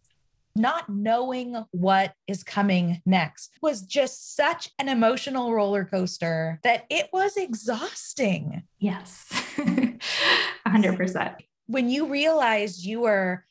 not 0.56 0.88
knowing 0.88 1.64
what 1.72 2.14
is 2.28 2.44
coming 2.44 3.02
next 3.04 3.50
was 3.60 3.82
just 3.82 4.36
such 4.36 4.70
an 4.78 4.88
emotional 4.88 5.52
roller 5.52 5.84
coaster 5.84 6.60
that 6.62 6.84
it 6.88 7.08
was 7.12 7.36
exhausting. 7.36 8.62
Yes, 8.78 9.26
100% 10.64 11.34
when 11.66 11.88
you 11.88 12.06
realized 12.06 12.84
you 12.84 13.00
were 13.00 13.44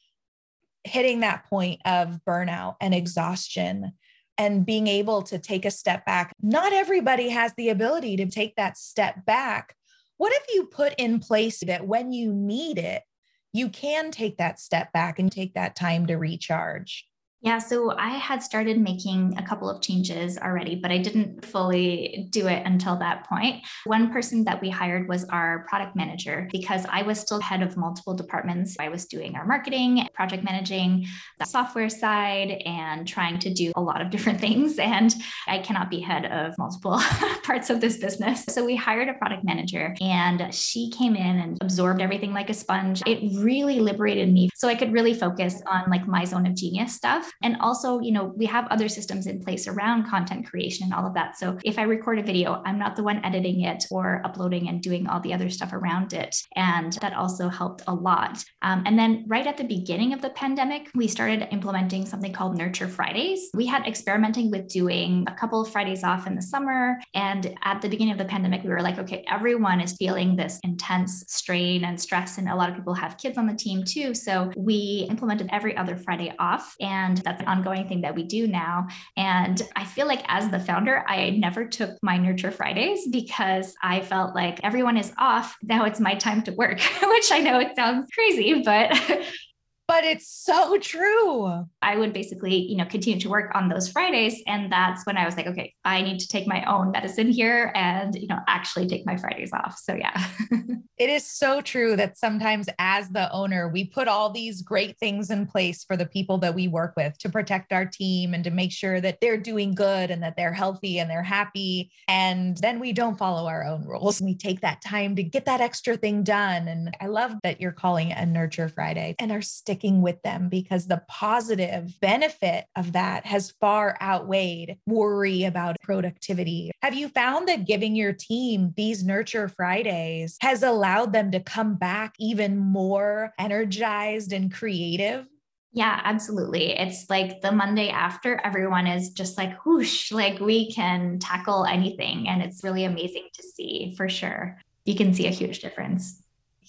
hitting 0.84 1.22
that 1.22 1.46
point 1.50 1.82
of 1.86 2.20
burnout 2.28 2.76
and 2.82 2.94
exhaustion 2.94 3.94
and 4.38 4.66
being 4.66 4.88
able 4.88 5.22
to 5.22 5.38
take 5.38 5.66
a 5.66 5.72
step 5.72 6.06
back, 6.06 6.34
not 6.42 6.74
everybody 6.74 7.30
has 7.30 7.54
the 7.56 7.70
ability 7.70 8.18
to 8.18 8.26
take 8.26 8.56
that 8.56 8.78
step 8.78 9.26
back. 9.26 9.76
What 10.18 10.34
have 10.34 10.46
you 10.54 10.66
put 10.66 10.94
in 10.98 11.20
place 11.20 11.60
that 11.66 11.88
when 11.88 12.12
you 12.12 12.34
need 12.34 12.78
it, 12.78 13.04
you 13.52 13.70
can 13.70 14.12
take 14.12 14.38
that 14.38 14.60
step 14.60 14.92
back 14.94 15.20
and 15.20 15.32
take 15.32 15.54
that 15.54 15.76
time 15.76 16.08
to 16.08 16.16
recharge? 16.16 17.08
Yeah, 17.44 17.58
so 17.58 17.92
I 17.92 18.12
had 18.12 18.42
started 18.42 18.80
making 18.80 19.38
a 19.38 19.44
couple 19.44 19.70
of 19.70 19.82
changes 19.82 20.38
already, 20.38 20.76
but 20.76 20.92
I 20.92 20.98
didn't 20.98 21.44
fully 21.44 22.28
do 22.30 22.48
it 22.48 22.66
until 22.66 22.96
that 23.00 23.28
point. 23.28 23.66
One 23.84 24.14
person 24.14 24.46
that 24.46 24.62
we 24.62 24.70
hired 24.70 25.10
was 25.10 25.26
our 25.26 25.66
product 25.68 25.94
manager 25.94 26.48
because 26.54 26.86
I 26.90 27.02
was 27.02 27.20
still 27.20 27.42
head 27.42 27.62
of 27.62 27.76
multiple 27.76 28.14
departments. 28.14 28.78
I 28.80 28.88
was 28.88 29.08
doing 29.08 29.36
our 29.36 29.46
marketing, 29.46 30.08
project 30.14 30.46
managing, 30.46 31.06
the 31.38 31.46
software 31.46 31.90
side, 31.90 32.62
and 32.66 33.06
trying 33.06 33.40
to 33.40 33.54
do 33.54 33.74
a 33.76 33.82
lot 33.82 34.02
of 34.02 34.10
different 34.14 34.40
things. 34.40 34.80
And 34.80 35.14
I 35.46 35.60
cannot 35.60 35.90
be 35.90 36.00
head 36.00 36.26
of 36.28 36.58
multiple 36.58 37.02
parts 37.44 37.70
of 37.70 37.82
this 37.82 37.98
business. 37.98 38.46
So 38.46 38.64
we 38.64 38.78
hired 38.78 39.10
a 39.10 39.16
product 39.16 39.44
manager 39.44 39.94
and 40.00 40.54
she 40.56 40.90
came 40.92 41.18
in 41.18 41.40
and 41.40 41.58
absorbed 41.62 42.00
everything 42.00 42.32
like 42.32 42.50
a 42.50 42.54
sponge. 42.54 43.04
It 43.06 43.20
really 43.38 43.82
liberated 43.82 44.32
me 44.32 44.48
so 44.56 44.70
I 44.70 44.76
could 44.76 44.94
really 44.94 45.14
focus 45.14 45.62
on 45.68 45.90
like 45.90 46.08
my 46.08 46.24
zone 46.24 46.46
of 46.46 46.56
genius 46.56 46.94
stuff 46.94 47.33
and 47.42 47.58
also, 47.60 48.00
you 48.00 48.12
know, 48.12 48.34
we 48.36 48.46
have 48.46 48.68
other 48.68 48.88
systems 48.88 49.28
in 49.28 49.42
place 49.42 49.68
around 49.68 50.08
content 50.08 50.48
creation 50.50 50.86
and 50.86 50.94
all 50.94 51.06
of 51.06 51.14
that. 51.14 51.38
So 51.38 51.58
if 51.64 51.80
I 51.80 51.84
record 51.84 52.20
a 52.20 52.24
video, 52.24 52.62
I'm 52.66 52.80
not 52.80 52.96
the 52.96 53.04
one 53.04 53.24
editing 53.26 53.62
it 53.62 53.86
or 53.92 54.22
uploading 54.26 54.70
and 54.70 54.82
doing 54.82 55.08
all 55.08 55.20
the 55.20 55.34
other 55.34 55.50
stuff 55.50 55.74
around 55.74 56.14
it. 56.14 56.36
And 56.56 56.94
that 57.02 57.14
also 57.14 57.50
helped 57.50 57.84
a 57.88 57.94
lot. 57.94 58.44
Um, 58.62 58.84
and 58.86 58.98
then 58.98 59.26
right 59.28 59.48
at 59.48 59.58
the 59.58 59.64
beginning 59.64 60.14
of 60.14 60.22
the 60.22 60.30
pandemic, 60.32 60.90
we 60.96 61.08
started 61.08 61.48
implementing 61.52 62.06
something 62.06 62.34
called 62.34 62.58
Nurture 62.58 62.88
Fridays. 62.88 63.50
We 63.54 63.66
had 63.66 63.88
experimenting 63.88 64.52
with 64.52 64.68
doing 64.68 65.26
a 65.28 65.34
couple 65.34 65.62
of 65.62 65.72
Fridays 65.72 66.04
off 66.04 66.28
in 66.28 66.36
the 66.36 66.42
summer. 66.42 67.00
And 67.14 67.56
at 67.64 67.82
the 67.82 67.90
beginning 67.90 68.14
of 68.14 68.18
the 68.18 68.26
pandemic, 68.26 68.64
we 68.64 68.70
were 68.70 68.82
like, 68.82 69.00
okay, 69.00 69.24
everyone 69.30 69.82
is 69.82 69.96
feeling 69.98 70.36
this 70.36 70.60
intense 70.64 71.24
strain 71.28 71.86
and 71.86 72.00
stress. 72.00 72.38
And 72.38 72.50
a 72.50 72.56
lot 72.56 72.70
of 72.70 72.76
people 72.76 72.94
have 72.94 73.18
kids 73.18 73.38
on 73.38 73.48
the 73.48 73.54
team 73.54 73.84
too. 73.84 74.14
So 74.14 74.52
we 74.56 75.08
implemented 75.10 75.50
every 75.52 75.76
other 75.78 75.96
Friday 75.96 76.34
off. 76.40 76.76
And 76.80 77.23
that's 77.24 77.42
an 77.42 77.48
ongoing 77.48 77.88
thing 77.88 78.02
that 78.02 78.16
we 78.16 78.24
do 78.24 78.48
now. 78.48 78.88
And 79.18 79.62
I 79.76 79.86
feel 79.86 80.08
like 80.08 80.24
as 80.28 80.50
the 80.50 80.60
founder, 80.60 81.04
I 81.08 81.32
never 81.32 81.66
took 81.66 81.98
my 82.02 82.18
Nurture 82.18 82.52
Fridays 82.52 83.08
because 83.08 83.76
I 83.82 84.02
felt 84.02 84.36
like 84.36 84.60
everyone 84.64 84.98
is 84.98 85.14
off. 85.18 85.56
Now 85.64 85.86
it's 85.86 86.00
my 86.00 86.16
time 86.16 86.44
to 86.44 86.52
work, 86.52 86.80
which 87.02 87.32
I 87.32 87.40
know 87.40 87.60
it 87.60 87.76
sounds 87.76 88.10
crazy, 88.14 88.62
but 88.64 88.92
but 89.88 90.04
it's 90.04 90.28
so 90.28 90.78
true. 90.80 91.66
I 91.82 91.98
would 91.98 92.14
basically, 92.14 92.56
you 92.56 92.76
know, 92.76 92.86
continue 92.86 93.20
to 93.20 93.30
work 93.30 93.52
on 93.54 93.70
those 93.70 93.90
Fridays. 93.90 94.42
And 94.48 94.72
that's 94.72 95.06
when 95.06 95.18
I 95.18 95.26
was 95.26 95.38
like, 95.38 95.48
okay, 95.48 95.74
I 95.86 96.02
need 96.02 96.20
to 96.20 96.28
take 96.28 96.48
my 96.48 96.64
own 96.66 96.92
medicine 96.92 97.30
here 97.30 97.72
and, 97.76 98.16
you 98.16 98.28
know, 98.28 98.40
actually 98.48 98.88
take 98.88 99.06
my 99.06 99.18
Fridays 99.18 99.52
off. 99.54 99.78
So, 99.78 99.94
yeah. 99.94 100.28
it 100.98 101.10
is 101.10 101.30
so 101.30 101.62
true 101.62 101.96
that 101.96 102.18
sometimes 102.18 102.68
as 102.80 103.10
the 103.10 103.32
owner, 103.32 103.70
we 103.70 103.86
put 103.86 104.08
all 104.08 104.30
these 104.30 104.62
great 104.62 104.98
things 104.98 105.30
in 105.30 105.46
place 105.46 105.84
for 105.84 105.96
the 105.96 106.06
people 106.06 106.38
that 106.40 106.56
we 106.56 106.68
work 106.68 106.94
with 106.96 107.18
to 107.20 107.30
protect 107.30 107.72
our 107.74 107.86
team 107.86 108.34
and 108.34 108.44
to 108.46 108.52
make 108.52 108.72
sure 108.72 109.00
that 109.02 109.20
they're 109.22 109.38
doing 109.38 109.76
good 109.76 110.12
and 110.12 110.24
that 110.24 110.36
they're 110.36 110.54
healthy 110.54 111.00
and 111.00 111.10
they're 111.10 111.24
happy. 111.24 111.92
And 112.08 112.58
then 112.58 112.80
we 112.80 112.94
don't 112.94 113.18
follow 113.18 113.48
our 113.48 113.64
own 113.64 113.86
rules. 113.86 114.22
We 114.22 114.36
take 114.36 114.62
that 114.62 114.82
time 114.82 115.16
to 115.18 115.24
get 115.24 115.46
that 115.46 115.62
extra 115.62 115.98
thing 115.98 116.24
done. 116.24 116.68
And 116.68 116.96
I 117.00 117.08
love 117.08 117.34
that 117.44 117.62
you're 117.62 117.72
calling 117.72 118.10
it 118.10 118.18
a 118.18 118.26
Nurture 118.26 118.70
Friday 118.70 119.16
and 119.20 119.32
our 119.32 119.38
are 119.38 119.42
sticking 119.74 120.04
with 120.04 120.22
them 120.22 120.50
because 120.50 120.86
the 120.86 121.02
positive 121.08 122.00
benefit 122.00 122.66
of 122.76 122.92
that 122.94 123.26
has 123.26 123.56
far 123.60 123.98
outweighed 124.00 124.78
worry 124.86 125.46
about 125.46 125.76
productivity. 125.82 126.70
Have 126.84 126.94
you 126.94 127.10
found 127.10 127.48
that 127.48 127.66
giving 127.66 127.96
your 127.96 128.14
team 128.14 128.72
these 128.78 129.04
Nurture 129.04 129.48
Fridays 129.48 130.38
has 130.42 130.62
allowed 130.62 131.12
them 131.12 131.32
to 131.32 131.40
come 131.40 131.74
back 131.74 132.14
even 132.20 132.56
more 132.56 133.34
energized 133.40 134.32
and 134.32 134.54
creative? 134.54 135.26
Yeah, 135.72 136.02
absolutely. 136.04 136.78
It's 136.78 137.10
like 137.10 137.42
the 137.42 137.52
Monday 137.52 137.90
after, 137.90 138.40
everyone 138.44 138.86
is 138.86 139.10
just 139.10 139.40
like, 139.40 139.66
whoosh, 139.66 140.12
like 140.12 140.40
we 140.40 140.72
can 140.72 141.18
tackle 141.18 141.66
anything. 141.66 142.28
And 142.28 142.44
it's 142.44 142.64
really 142.64 142.84
amazing 142.84 143.28
to 143.34 143.42
see 143.42 143.96
for 143.98 144.08
sure. 144.08 144.62
You 144.86 144.94
can 144.94 145.16
see 145.16 145.26
a 145.26 145.32
huge 145.32 145.62
difference. 145.62 146.23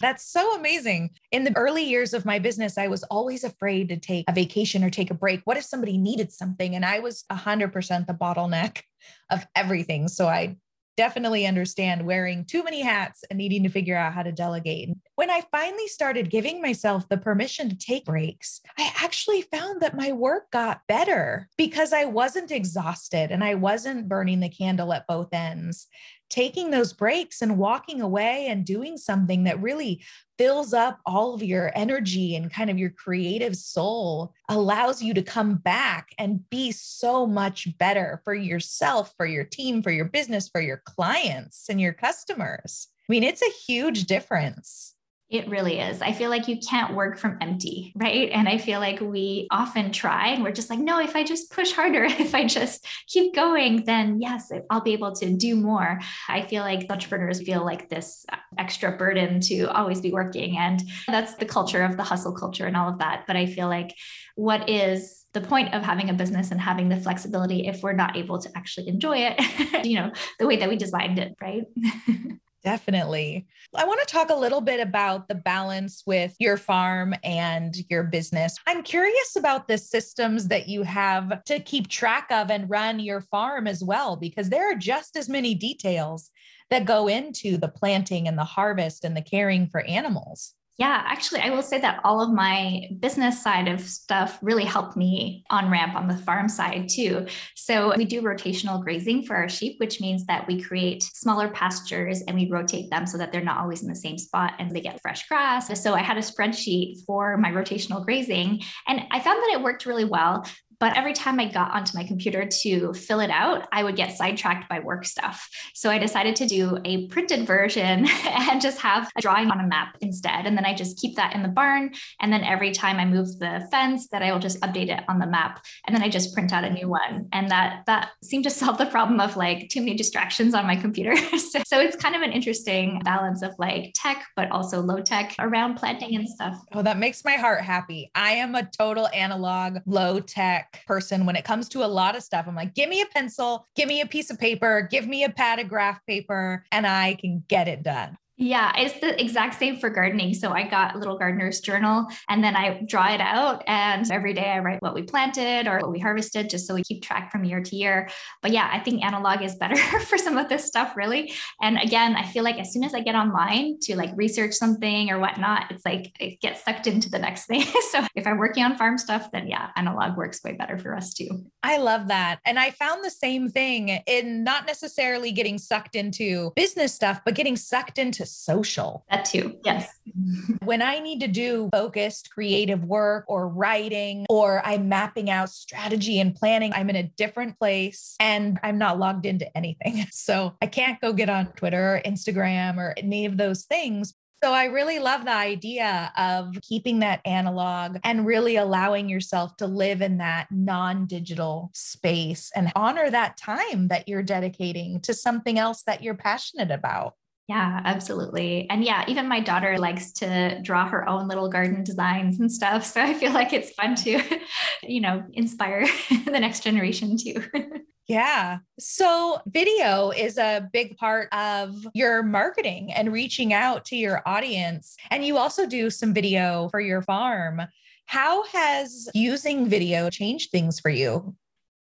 That's 0.05 0.31
so 0.31 0.55
amazing. 0.55 1.13
In 1.33 1.45
the 1.45 1.57
early 1.57 1.83
years 1.83 2.13
of 2.13 2.27
my 2.27 2.39
business, 2.39 2.77
I 2.77 2.89
was 2.89 3.05
always 3.05 3.43
afraid 3.43 3.89
to 3.89 3.97
take 3.97 4.27
a 4.29 4.35
vacation 4.35 4.85
or 4.85 4.91
take 4.91 5.11
a 5.11 5.15
break. 5.15 5.41
What 5.45 5.57
if 5.57 5.65
somebody 5.65 5.97
needed 5.97 6.31
something? 6.31 6.75
And 6.75 6.85
I 6.85 6.99
was 6.99 7.25
100% 7.33 8.07
the 8.07 8.13
bottleneck 8.13 8.83
of 9.31 9.47
everything. 9.57 10.09
So 10.09 10.27
I 10.27 10.57
definitely 10.99 11.47
understand 11.47 12.05
wearing 12.05 12.45
too 12.45 12.63
many 12.63 12.83
hats 12.83 13.25
and 13.31 13.39
needing 13.39 13.63
to 13.63 13.71
figure 13.71 13.97
out 13.97 14.13
how 14.13 14.23
to 14.23 14.31
delegate. 14.31 14.91
When 15.17 15.31
I 15.31 15.43
finally 15.51 15.89
started 15.89 16.29
giving 16.29 16.61
myself 16.61 17.09
the 17.09 17.17
permission 17.17 17.71
to 17.71 17.79
take 17.79 18.05
breaks, 18.05 18.61
I 18.79 18.93
actually 19.03 19.41
found 19.41 19.81
that 19.81 19.97
my 19.97 20.13
work 20.13 20.51
got 20.51 20.83
better 20.87 21.49
because 21.57 21.95
I 21.95 22.05
wasn't 22.05 22.51
exhausted 22.51 23.31
and 23.31 23.43
I 23.43 23.55
wasn't 23.55 24.07
burning 24.07 24.41
the 24.41 24.51
candle 24.51 24.93
at 24.93 25.07
both 25.07 25.33
ends 25.33 25.87
taking 26.35 26.73
those 26.73 26.93
breaks 26.93 27.43
and 27.43 27.57
walking 27.57 28.01
away 28.01 28.49
and 28.49 28.65
doing 28.65 28.97
something 28.97 29.45
that 29.45 29.63
really 29.63 30.03
fills 30.37 30.75
up 30.75 30.99
all 31.07 31.33
of 31.33 31.45
your 31.45 31.71
energy 31.77 32.35
and 32.35 32.53
kind 32.53 32.69
of 32.71 32.77
your 32.77 32.91
creative 32.91 33.55
soul 33.55 34.35
allows 34.49 35.01
you 35.01 35.15
to 35.15 35.23
come 35.23 35.55
back 35.55 36.09
and 36.19 36.51
be 36.51 36.73
so 36.73 37.25
much 37.25 37.69
better 37.79 38.21
for 38.25 38.35
yourself, 38.35 39.15
for 39.17 39.27
your 39.27 39.45
team, 39.45 39.81
for 39.81 39.93
your 39.93 40.07
business, 40.07 40.49
for 40.49 40.61
your 40.61 40.83
clients 40.85 41.67
and 41.69 41.81
your 41.81 41.93
customers. 41.93 42.89
I 43.09 43.13
mean, 43.13 43.23
it's 43.23 43.43
a 43.43 43.63
huge 43.65 44.07
difference. 44.07 44.97
It 45.31 45.49
really 45.49 45.81
is. 45.81 46.03
I 46.03 46.13
feel 46.13 46.29
like 46.29 46.49
you 46.49 46.59
can't 46.59 46.95
work 46.95 47.19
from 47.19 47.39
empty, 47.41 47.95
right? 47.97 48.31
And 48.31 48.47
I 48.47 48.59
feel 48.59 48.79
like 48.79 49.01
we 49.01 49.49
often 49.51 49.91
try 49.91 50.29
and 50.29 50.45
we're 50.45 50.53
just 50.53 50.69
like, 50.69 50.79
no, 50.79 51.01
if 51.01 51.17
I 51.17 51.25
just 51.25 51.51
push 51.51 51.73
harder, 51.73 52.05
if 52.09 52.35
I 52.35 52.47
just 52.47 52.87
keep 53.09 53.35
going, 53.35 53.85
then 53.85 54.21
yes, 54.21 54.53
I'll 54.71 54.83
be 54.83 54.93
able 54.93 55.15
to 55.17 55.35
do 55.35 55.57
more. 55.57 55.99
I 56.29 56.43
feel 56.43 56.63
like 56.63 56.87
entrepreneurs 56.91 57.43
feel 57.43 57.65
like 57.65 57.89
this 57.89 58.27
extra 58.59 58.97
burden 58.99 59.41
to 59.41 59.65
always 59.73 60.03
be 60.03 60.13
working. 60.13 60.59
And 60.59 60.83
that's 61.07 61.35
the 61.37 61.47
culture 61.47 61.83
of 61.83 61.97
the 61.97 62.05
hustle 62.05 62.35
culture 62.35 62.67
and 62.67 62.77
all 62.77 62.91
of 62.91 62.99
that. 62.99 63.25
But 63.27 63.37
I 63.37 63.47
feel 63.47 63.69
like 63.69 63.95
what 64.37 64.69
is 64.69 65.25
the 65.33 65.41
point 65.41 65.75
of 65.75 65.83
having 65.83 66.11
a 66.11 66.15
business 66.15 66.51
and 66.51 66.61
having 66.61 66.91
the 66.91 66.97
flexibility 66.97 67.67
if 67.67 67.83
we're 67.83 67.93
not 67.93 68.17
able 68.17 68.39
to 68.41 68.51
actually 68.55 68.89
enjoy 68.89 69.17
it, 69.19 69.85
you 69.87 69.99
know, 69.99 70.13
the 70.39 70.47
way 70.47 70.57
that 70.59 70.69
we 70.69 70.77
designed 70.77 71.19
it, 71.19 71.35
right? 71.41 71.65
Definitely. 72.65 73.47
I 73.75 73.85
want 73.85 74.01
to 74.01 74.07
talk 74.07 74.31
a 74.31 74.35
little 74.35 74.63
bit 74.63 74.81
about 74.81 75.29
the 75.29 75.35
balance 75.35 76.03
with 76.07 76.35
your 76.39 76.57
farm 76.57 77.15
and 77.23 77.77
your 77.91 78.05
business. 78.05 78.57
I'm 78.67 78.83
curious 78.83 79.37
about 79.37 79.69
the 79.69 79.77
systems 79.77 80.49
that 80.49 80.67
you 80.67 80.83
have 80.83 81.45
to 81.45 81.61
keep 81.61 81.89
track 81.89 82.29
of 82.31 82.51
and 82.51 82.71
run 82.71 83.01
your 83.01 83.21
farm 83.21 83.67
as 83.67 83.85
well, 83.85 84.17
because 84.17 84.49
there 84.49 84.73
are 84.73 84.77
just 84.77 85.15
as 85.15 85.29
many 85.29 85.55
details 85.55 86.31
that 86.71 86.87
go 86.87 87.07
into 87.07 87.59
the 87.59 87.69
planting 87.69 88.27
and 88.29 88.39
the 88.39 88.45
harvest 88.45 89.05
and 89.05 89.15
the 89.15 89.23
caring 89.23 89.67
for 89.67 89.83
animals. 89.83 90.55
Yeah, 90.77 91.03
actually, 91.07 91.41
I 91.41 91.51
will 91.51 91.63
say 91.63 91.81
that 91.81 92.01
all 92.03 92.21
of 92.21 92.33
my 92.33 92.89
business 92.99 93.41
side 93.41 93.69
of 93.69 93.81
stuff 93.81 94.41
really 94.43 94.65
helped 94.65 94.97
me 94.97 95.45
on 95.49 95.71
ramp 95.71 95.95
on 95.95 96.09
the 96.09 96.17
farm 96.17 96.49
side 96.49 96.89
too. 96.89 97.29
So 97.55 97.95
we 97.97 98.05
do 98.05 98.23
rotational 98.23 98.83
grazing 98.83 99.25
for 99.25 99.37
our 99.37 99.49
sheep, 99.49 99.79
which 99.79 100.01
means 100.01 100.27
that 100.27 100.49
we 100.49 100.61
create 100.61 101.05
smaller 101.05 101.49
pastures 101.49 102.23
and 102.23 102.37
we 102.37 102.51
rotate 102.51 102.91
them 102.91 103.07
so 103.07 103.19
that 103.19 103.31
they're 103.31 103.41
not 103.41 103.59
always 103.59 103.83
in 103.83 103.89
the 103.89 103.95
same 103.95 104.19
spot 104.19 104.55
and 104.59 104.73
they 104.73 104.81
get 104.81 105.01
fresh 105.01 105.29
grass. 105.29 105.81
So 105.81 105.95
I 105.95 106.01
had 106.01 106.17
a 106.17 106.21
spreadsheet 106.21 107.05
for 107.07 107.37
my 107.37 107.53
rotational 107.53 108.05
grazing 108.05 108.61
and 108.89 109.03
I 109.13 109.21
found 109.21 109.41
that 109.45 109.53
it 109.53 109.63
worked 109.63 109.87
really 109.87 110.05
well. 110.05 110.45
But 110.81 110.97
every 110.97 111.13
time 111.13 111.41
I 111.41 111.51
got 111.51 111.73
onto 111.73 111.97
my 111.97 112.05
computer 112.05 112.47
to 112.63 112.93
fill 112.95 113.21
it 113.21 113.31
out, 113.31 113.67
I 113.73 113.83
would 113.83 113.97
get 113.97 114.17
sidetracked 114.17 114.69
by 114.69 114.81
work 114.81 115.05
stuff. 115.05 115.49
So 115.75 115.91
I 115.91 115.99
decided 115.99 116.37
to 116.37 116.47
do 116.47 116.79
a 116.85 117.07
printed 117.09 117.47
version 117.47 118.07
and 118.25 118.61
just 118.61 118.81
have 118.81 119.11
a 119.17 119.21
drawing 119.21 119.51
on 119.51 119.61
a 119.61 119.67
map 119.67 119.97
instead. 120.01 120.47
And 120.47 120.57
then 120.57 120.65
I 120.65 120.75
just 120.75 120.99
keep 120.99 121.17
that 121.17 121.35
in 121.35 121.43
the 121.43 121.49
barn. 121.49 121.93
And 122.21 122.33
then 122.33 122.45
every 122.45 122.73
time 122.73 122.99
I 122.99 123.05
move 123.05 123.39
the 123.39 123.67
fence, 123.71 124.09
that 124.09 124.23
I 124.23 124.33
will 124.33 124.39
just 124.39 124.61
update 124.61 124.89
it 124.89 125.05
on 125.09 125.19
the 125.19 125.27
map. 125.27 125.65
And 125.87 125.95
then 125.95 126.03
I 126.03 126.09
just 126.09 126.35
print 126.35 126.53
out 126.53 126.65
a 126.65 126.71
new 126.71 126.89
one. 126.89 127.29
And 127.33 127.51
that 127.51 127.85
that 127.87 128.11
seemed 128.23 128.45
to 128.45 128.51
solve 128.65 128.79
the 128.79 128.87
problem 128.87 129.21
of 129.21 129.37
like 129.37 129.69
too 129.69 129.81
many 129.81 129.95
distractions 129.95 130.55
on 130.55 130.67
my 130.67 130.77
computer. 130.77 131.17
so, 131.39 131.61
so 131.67 131.81
it's 131.81 131.97
kind 131.97 132.15
of 132.15 132.23
an 132.23 132.33
interesting 132.33 133.01
balance 133.05 133.43
of 133.43 133.55
like 133.59 133.93
tech, 133.95 134.25
but 134.37 134.51
also 134.51 134.81
low 134.81 135.01
tech 135.01 135.35
around 135.39 135.75
planting 135.77 136.15
and 136.15 136.29
stuff. 136.29 136.59
Oh, 136.73 136.83
that 136.83 136.99
makes 136.99 137.25
my 137.25 137.35
heart 137.35 137.63
happy. 137.63 138.11
I 138.15 138.33
am 138.33 138.55
a 138.55 138.65
total 138.65 139.09
analog, 139.09 139.79
low 139.87 140.21
tech 140.21 140.64
person 140.87 141.27
when 141.27 141.37
it 141.37 141.45
comes 141.45 141.69
to 141.71 141.85
a 141.85 141.87
lot 141.87 142.17
of 142.17 142.23
stuff. 142.23 142.47
I'm 142.49 142.55
like, 142.55 142.75
give 142.75 142.89
me 142.89 143.01
a 143.01 143.07
pencil, 143.07 143.67
give 143.77 143.89
me 143.89 144.01
a 144.01 144.07
piece 144.07 144.31
of 144.31 144.39
paper, 144.39 144.87
give 144.91 145.07
me 145.07 145.25
a 145.25 145.31
pad 145.31 145.59
of 145.59 145.69
graph 145.69 146.05
paper, 146.07 146.65
and 146.73 146.87
I 146.87 147.15
can 147.15 147.45
get 147.49 147.69
it 147.69 147.83
done. 147.83 148.17
Yeah, 148.37 148.73
it's 148.77 148.99
the 148.99 149.21
exact 149.21 149.61
same 149.61 149.77
for 149.77 149.89
gardening. 149.91 150.35
So 150.35 150.51
I 150.51 150.67
got 150.67 150.97
a 150.97 150.99
little 150.99 151.17
gardener's 151.17 151.61
journal 151.61 152.09
and 152.29 152.43
then 152.43 152.57
I 152.57 152.83
draw 152.87 153.13
it 153.15 153.21
out. 153.21 153.63
And 153.69 154.11
every 154.11 154.35
day 154.35 154.51
I 154.51 154.59
write 154.59 154.83
what 154.83 154.93
we 154.93 155.03
planted 155.03 155.69
or 155.69 155.79
what 155.79 155.93
we 155.93 156.01
harvested, 156.01 156.51
just 156.51 156.67
so 156.67 156.75
we 156.75 156.83
keep 156.83 157.03
track 157.03 157.31
from 157.31 157.45
year 157.45 157.63
to 157.63 157.77
year. 157.77 158.09
But 158.43 158.51
yeah, 158.51 158.69
I 158.73 158.81
think 158.81 159.05
analog 159.05 159.43
is 159.43 159.55
better 159.55 159.77
for 160.01 160.19
some 160.19 160.37
of 160.37 160.49
this 160.49 160.65
stuff, 160.65 160.97
really. 160.97 161.33
And 161.63 161.79
again, 161.79 162.17
I 162.17 162.27
feel 162.27 162.43
like 162.43 162.59
as 162.59 162.73
soon 162.73 162.83
as 162.83 162.93
I 162.93 163.01
get 163.01 163.15
online 163.15 163.79
to 163.83 163.97
like 163.97 164.11
research 164.17 164.55
something 164.55 165.11
or 165.11 165.21
whatnot, 165.21 165.71
it's 165.71 165.85
like 165.87 166.13
it 166.19 166.41
gets 166.41 166.65
sucked 166.65 166.89
into 166.89 167.09
the 167.09 167.21
next 167.21 167.47
thing. 167.47 167.65
so 167.93 168.05
if 168.17 168.27
I'm 168.27 168.39
working 168.39 168.65
on 168.65 168.77
farm 168.77 168.99
stuff, 168.99 169.31
then 169.31 169.47
yeah, 169.47 169.71
analog 169.77 170.17
works 170.17 170.43
way 170.43 170.55
better 170.55 170.77
for 170.77 170.97
us 170.97 171.15
too. 171.15 171.47
I 171.63 171.79
love 171.79 172.09
that. 172.09 172.41
And 172.45 172.59
I 172.59 172.71
found 172.71 173.05
the 173.05 173.11
same 173.11 173.49
thing 173.49 173.91
in 174.09 174.43
not 174.43 174.67
necessarily 174.67 175.31
getting 175.31 175.57
sucked 175.57 175.95
into 175.95 176.53
business 176.57 176.93
stuff, 176.93 177.21
but 177.25 177.37
getting 177.37 177.57
sucked 177.57 177.99
into 177.99 178.24
social. 178.27 179.05
That 179.11 179.25
too. 179.25 179.57
Yes. 179.65 179.89
when 180.65 180.83
I 180.83 180.99
need 180.99 181.21
to 181.21 181.29
do 181.29 181.69
focused 181.73 182.31
creative 182.31 182.85
work 182.85 183.25
or 183.29 183.49
writing, 183.49 184.27
or 184.29 184.65
I'm 184.65 184.89
mapping 184.89 185.31
out 185.31 185.51
strategy 185.51 186.21
and 186.21 186.35
planning, 186.35 186.73
I'm 186.75 186.91
in 186.91 186.97
a 186.97 187.03
different 187.03 187.59
place 187.59 188.17
and 188.21 188.59
I'm 188.63 188.79
not 188.79 188.99
logged 188.99 189.27
into 189.27 189.55
anything. 189.57 190.07
So 190.25 190.55
I 190.63 190.67
can't 190.67 191.01
go 191.01 191.13
get 191.13 191.29
on 191.29 191.49
Twitter 191.53 191.97
or 191.97 192.01
Instagram 192.05 192.79
or 192.79 192.95
any 192.97 193.27
of 193.27 193.37
those 193.37 193.65
things. 193.65 194.15
So 194.45 194.53
I 194.53 194.67
really 194.67 194.99
love 194.99 195.25
the 195.25 195.33
idea 195.33 196.13
of 196.19 196.59
keeping 196.61 196.99
that 196.99 197.23
analog 197.25 197.97
and 198.05 198.27
really 198.27 198.57
allowing 198.57 199.09
yourself 199.09 199.57
to 199.57 199.67
live 199.67 200.03
in 200.03 200.19
that 200.19 200.49
non 200.51 201.07
digital 201.07 201.71
space 201.73 202.53
and 202.55 202.71
honor 202.77 203.09
that 203.09 203.39
time 203.39 203.89
that 203.89 204.07
you're 204.07 204.23
dedicating 204.23 205.01
to 205.01 205.15
something 205.15 205.59
else 205.59 205.83
that 205.85 206.03
you're 206.03 206.15
passionate 206.15 206.71
about. 206.71 207.15
Yeah, 207.49 207.83
absolutely. 207.85 208.69
And 208.71 208.83
yeah, 208.83 209.05
even 209.07 209.29
my 209.29 209.41
daughter 209.41 209.77
likes 209.79 210.13
to 210.13 210.61
draw 210.63 210.89
her 210.89 211.07
own 211.07 211.29
little 211.29 211.51
garden 211.51 211.85
designs 211.85 212.41
and 212.41 212.51
stuff. 212.51 212.87
So 212.87 213.03
I 213.03 213.13
feel 213.13 213.33
like 213.33 213.53
it's 213.53 213.71
fun 213.73 213.97
to, 213.97 214.23
you 214.83 215.01
know, 215.01 215.23
inspire 215.35 215.87
the 216.25 216.41
next 216.41 216.63
generation 216.63 217.17
too. 217.17 217.43
Yeah. 218.07 218.59
So, 218.79 219.39
video 219.47 220.11
is 220.11 220.37
a 220.37 220.69
big 220.75 220.99
part 220.99 221.33
of 221.33 221.87
your 221.95 222.23
marketing 222.23 222.93
and 222.93 223.11
reaching 223.11 223.55
out 223.55 223.87
to 223.87 223.97
your 223.97 224.21
audience. 224.27 224.95
And 225.11 225.25
you 225.25 225.39
also 225.39 225.65
do 225.65 225.89
some 225.89 226.13
video 226.13 226.69
for 226.69 226.81
your 226.81 227.01
farm. 227.01 227.63
How 228.05 228.45
has 228.45 229.09
using 229.15 229.71
video 229.71 230.11
changed 230.11 230.51
things 230.51 230.81
for 230.81 230.91
you? 230.91 231.35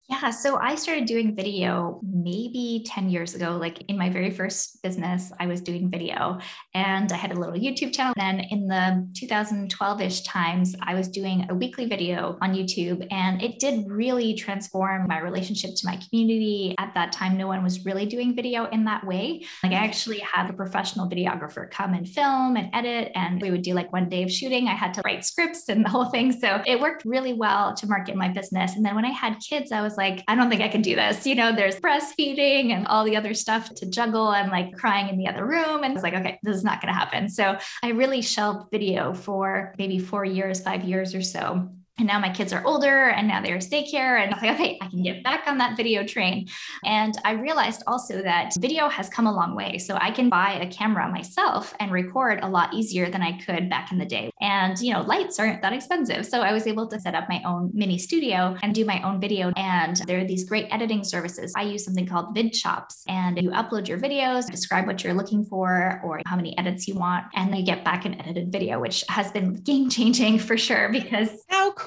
Yeah, 0.10 0.32
so 0.32 0.58
I 0.58 0.76
started 0.76 1.06
doing 1.06 1.34
video 1.34 2.02
maybe 2.04 2.84
10 2.86 3.10
years 3.10 3.36
ago. 3.36 3.56
Like 3.56 3.84
in 3.88 3.98
my 3.98 4.10
very 4.10 4.32
first 4.32 4.84
business, 4.84 5.32
I 5.40 5.48
was 5.48 5.62
doing 5.62 5.90
video 5.90 6.40
and 6.74 7.10
I 7.14 7.16
had 7.16 7.32
a 7.32 7.40
little 7.40 7.56
YouTube 7.56 7.94
channel. 7.94 8.14
Then 8.18 8.42
in 8.42 8.68
the 8.68 9.08
2012 9.16 10.02
ish 10.02 10.22
times, 10.24 10.76
I 10.82 10.94
was 10.94 11.08
doing 11.08 11.48
a 11.50 11.56
weekly 11.56 11.86
video 11.86 12.38
on 12.42 12.54
YouTube 12.54 13.08
and 13.12 13.42
it 13.42 13.60
did 13.60 13.90
really 13.90 14.34
transform 14.34 15.08
my 15.08 15.22
relationship 15.22 15.72
to 15.78 15.86
my 15.86 15.98
community. 16.10 16.76
At 16.80 16.94
that 16.96 17.14
time, 17.14 17.38
no 17.38 17.48
one 17.48 17.64
was 17.64 17.86
really 17.86 18.06
doing 18.06 18.36
video 18.36 18.66
in 18.66 18.84
that 18.84 19.06
way. 19.08 19.46
Like 19.64 19.72
I 19.72 19.76
actually 19.76 20.20
had 20.20 20.50
a 20.50 20.54
professional 20.54 21.10
videographer 21.10 21.72
come 21.72 21.94
and 21.94 22.08
film 22.08 22.58
and 22.58 22.70
edit, 22.74 23.14
and 23.16 23.42
we 23.42 23.52
would 23.52 23.62
do 23.62 23.74
like 23.74 23.94
one 23.94 24.10
day 24.10 24.24
of 24.24 24.32
shooting. 24.32 24.68
I 24.68 24.76
had 24.76 24.94
to 24.96 25.02
write 25.06 25.24
scripts 25.24 25.70
and 25.70 25.86
the 25.86 25.90
whole 25.90 26.10
thing. 26.10 26.34
So 26.34 26.62
it 26.68 26.82
worked 26.82 27.06
really 27.06 27.34
well 27.34 27.74
to 27.76 27.88
market 27.88 28.18
my 28.18 28.28
business. 28.28 28.76
And 28.76 28.86
then 28.86 28.96
when 28.96 29.06
I 29.06 29.12
had 29.12 29.38
kids, 29.40 29.72
I 29.72 29.82
was 29.82 29.93
was 29.94 29.98
like, 29.98 30.24
I 30.28 30.36
don't 30.36 30.50
think 30.50 30.62
I 30.62 30.68
can 30.68 30.82
do 30.82 30.96
this. 30.96 31.26
You 31.28 31.36
know, 31.36 31.56
there's 31.56 31.76
breastfeeding 31.80 32.72
and 32.72 32.88
all 32.88 33.06
the 33.06 33.16
other 33.16 33.34
stuff 33.34 33.74
to 33.76 33.86
juggle. 33.86 34.28
I'm 34.28 34.50
like 34.50 34.76
crying 34.76 35.10
in 35.10 35.18
the 35.18 35.28
other 35.28 35.46
room. 35.46 35.84
And 35.84 35.86
I 35.86 35.94
was 35.94 36.04
like, 36.04 36.16
okay, 36.16 36.40
this 36.42 36.56
is 36.56 36.64
not 36.64 36.82
going 36.82 36.92
to 36.94 37.00
happen. 37.00 37.30
So 37.30 37.58
I 37.84 37.90
really 37.90 38.22
shelved 38.22 38.72
video 38.72 39.14
for 39.14 39.76
maybe 39.78 40.00
four 40.00 40.26
years, 40.26 40.62
five 40.62 40.84
years 40.84 41.14
or 41.14 41.22
so. 41.22 41.70
And 42.00 42.08
now 42.08 42.20
my 42.20 42.32
kids 42.32 42.52
are 42.52 42.66
older 42.66 43.10
and 43.10 43.28
now 43.28 43.42
they're 43.42 43.58
daycare. 43.58 44.22
And 44.22 44.34
I'm 44.34 44.42
like, 44.42 44.56
okay, 44.56 44.80
I 44.82 44.88
can 44.88 45.04
get 45.04 45.24
back 45.24 45.44
on 45.48 45.60
that 45.60 45.78
video 45.78 46.06
train. 46.06 46.48
And 46.84 47.16
I 47.24 47.32
realized 47.32 47.84
also 47.86 48.22
that 48.24 48.54
video 48.60 48.90
has 48.90 49.10
come 49.10 49.28
a 49.28 49.32
long 49.32 49.56
way. 49.56 49.78
So 49.78 49.98
I 50.02 50.10
can 50.10 50.28
buy 50.28 50.54
a 50.54 50.68
camera 50.72 51.08
myself 51.12 51.74
and 51.80 51.92
record 51.92 52.40
a 52.42 52.50
lot 52.50 52.74
easier 52.74 53.10
than 53.12 53.22
I 53.22 53.38
could 53.40 53.70
back 53.70 53.92
in 53.92 54.00
the 54.00 54.06
day. 54.06 54.32
And, 54.42 54.78
you 54.80 54.92
know, 54.92 55.02
lights 55.02 55.40
aren't 55.40 55.62
that 55.62 55.72
expensive. 55.72 56.26
So 56.26 56.42
I 56.42 56.52
was 56.52 56.66
able 56.66 56.88
to 56.88 57.00
set 57.00 57.14
up 57.14 57.30
my 57.30 57.42
own 57.46 57.72
mini 57.74 58.00
studio 58.00 58.58
and 58.64 58.74
do 58.74 58.86
my 58.86 59.02
own 59.04 59.22
video. 59.22 59.52
And 59.56 59.98
there 60.08 60.20
are 60.20 60.26
these 60.26 60.46
great 60.46 60.68
editing 60.72 61.04
services. 61.04 61.54
I 61.56 61.62
use 61.64 61.86
something 61.86 62.08
called 62.08 62.36
VidChops 62.36 63.04
and 63.08 63.40
you 63.40 63.52
upload 63.52 63.88
your 63.88 64.00
videos, 64.00 64.50
describe 64.50 64.88
what 64.88 65.04
you're 65.04 65.14
looking 65.14 65.46
for 65.46 66.02
or 66.04 66.22
how 66.26 66.36
many 66.36 66.58
edits 66.58 66.88
you 66.88 66.96
want, 66.96 67.26
and 67.36 67.56
you 67.56 67.64
get 67.64 67.86
back 67.86 68.06
an 68.06 68.20
edited 68.20 68.52
video, 68.52 68.80
which 68.80 69.04
has 69.10 69.32
been 69.32 69.54
game 69.54 69.90
changing 69.90 70.40
for 70.48 70.58
sure 70.58 70.90
because 70.90 71.30
how 71.50 71.72
cool. 71.74 71.83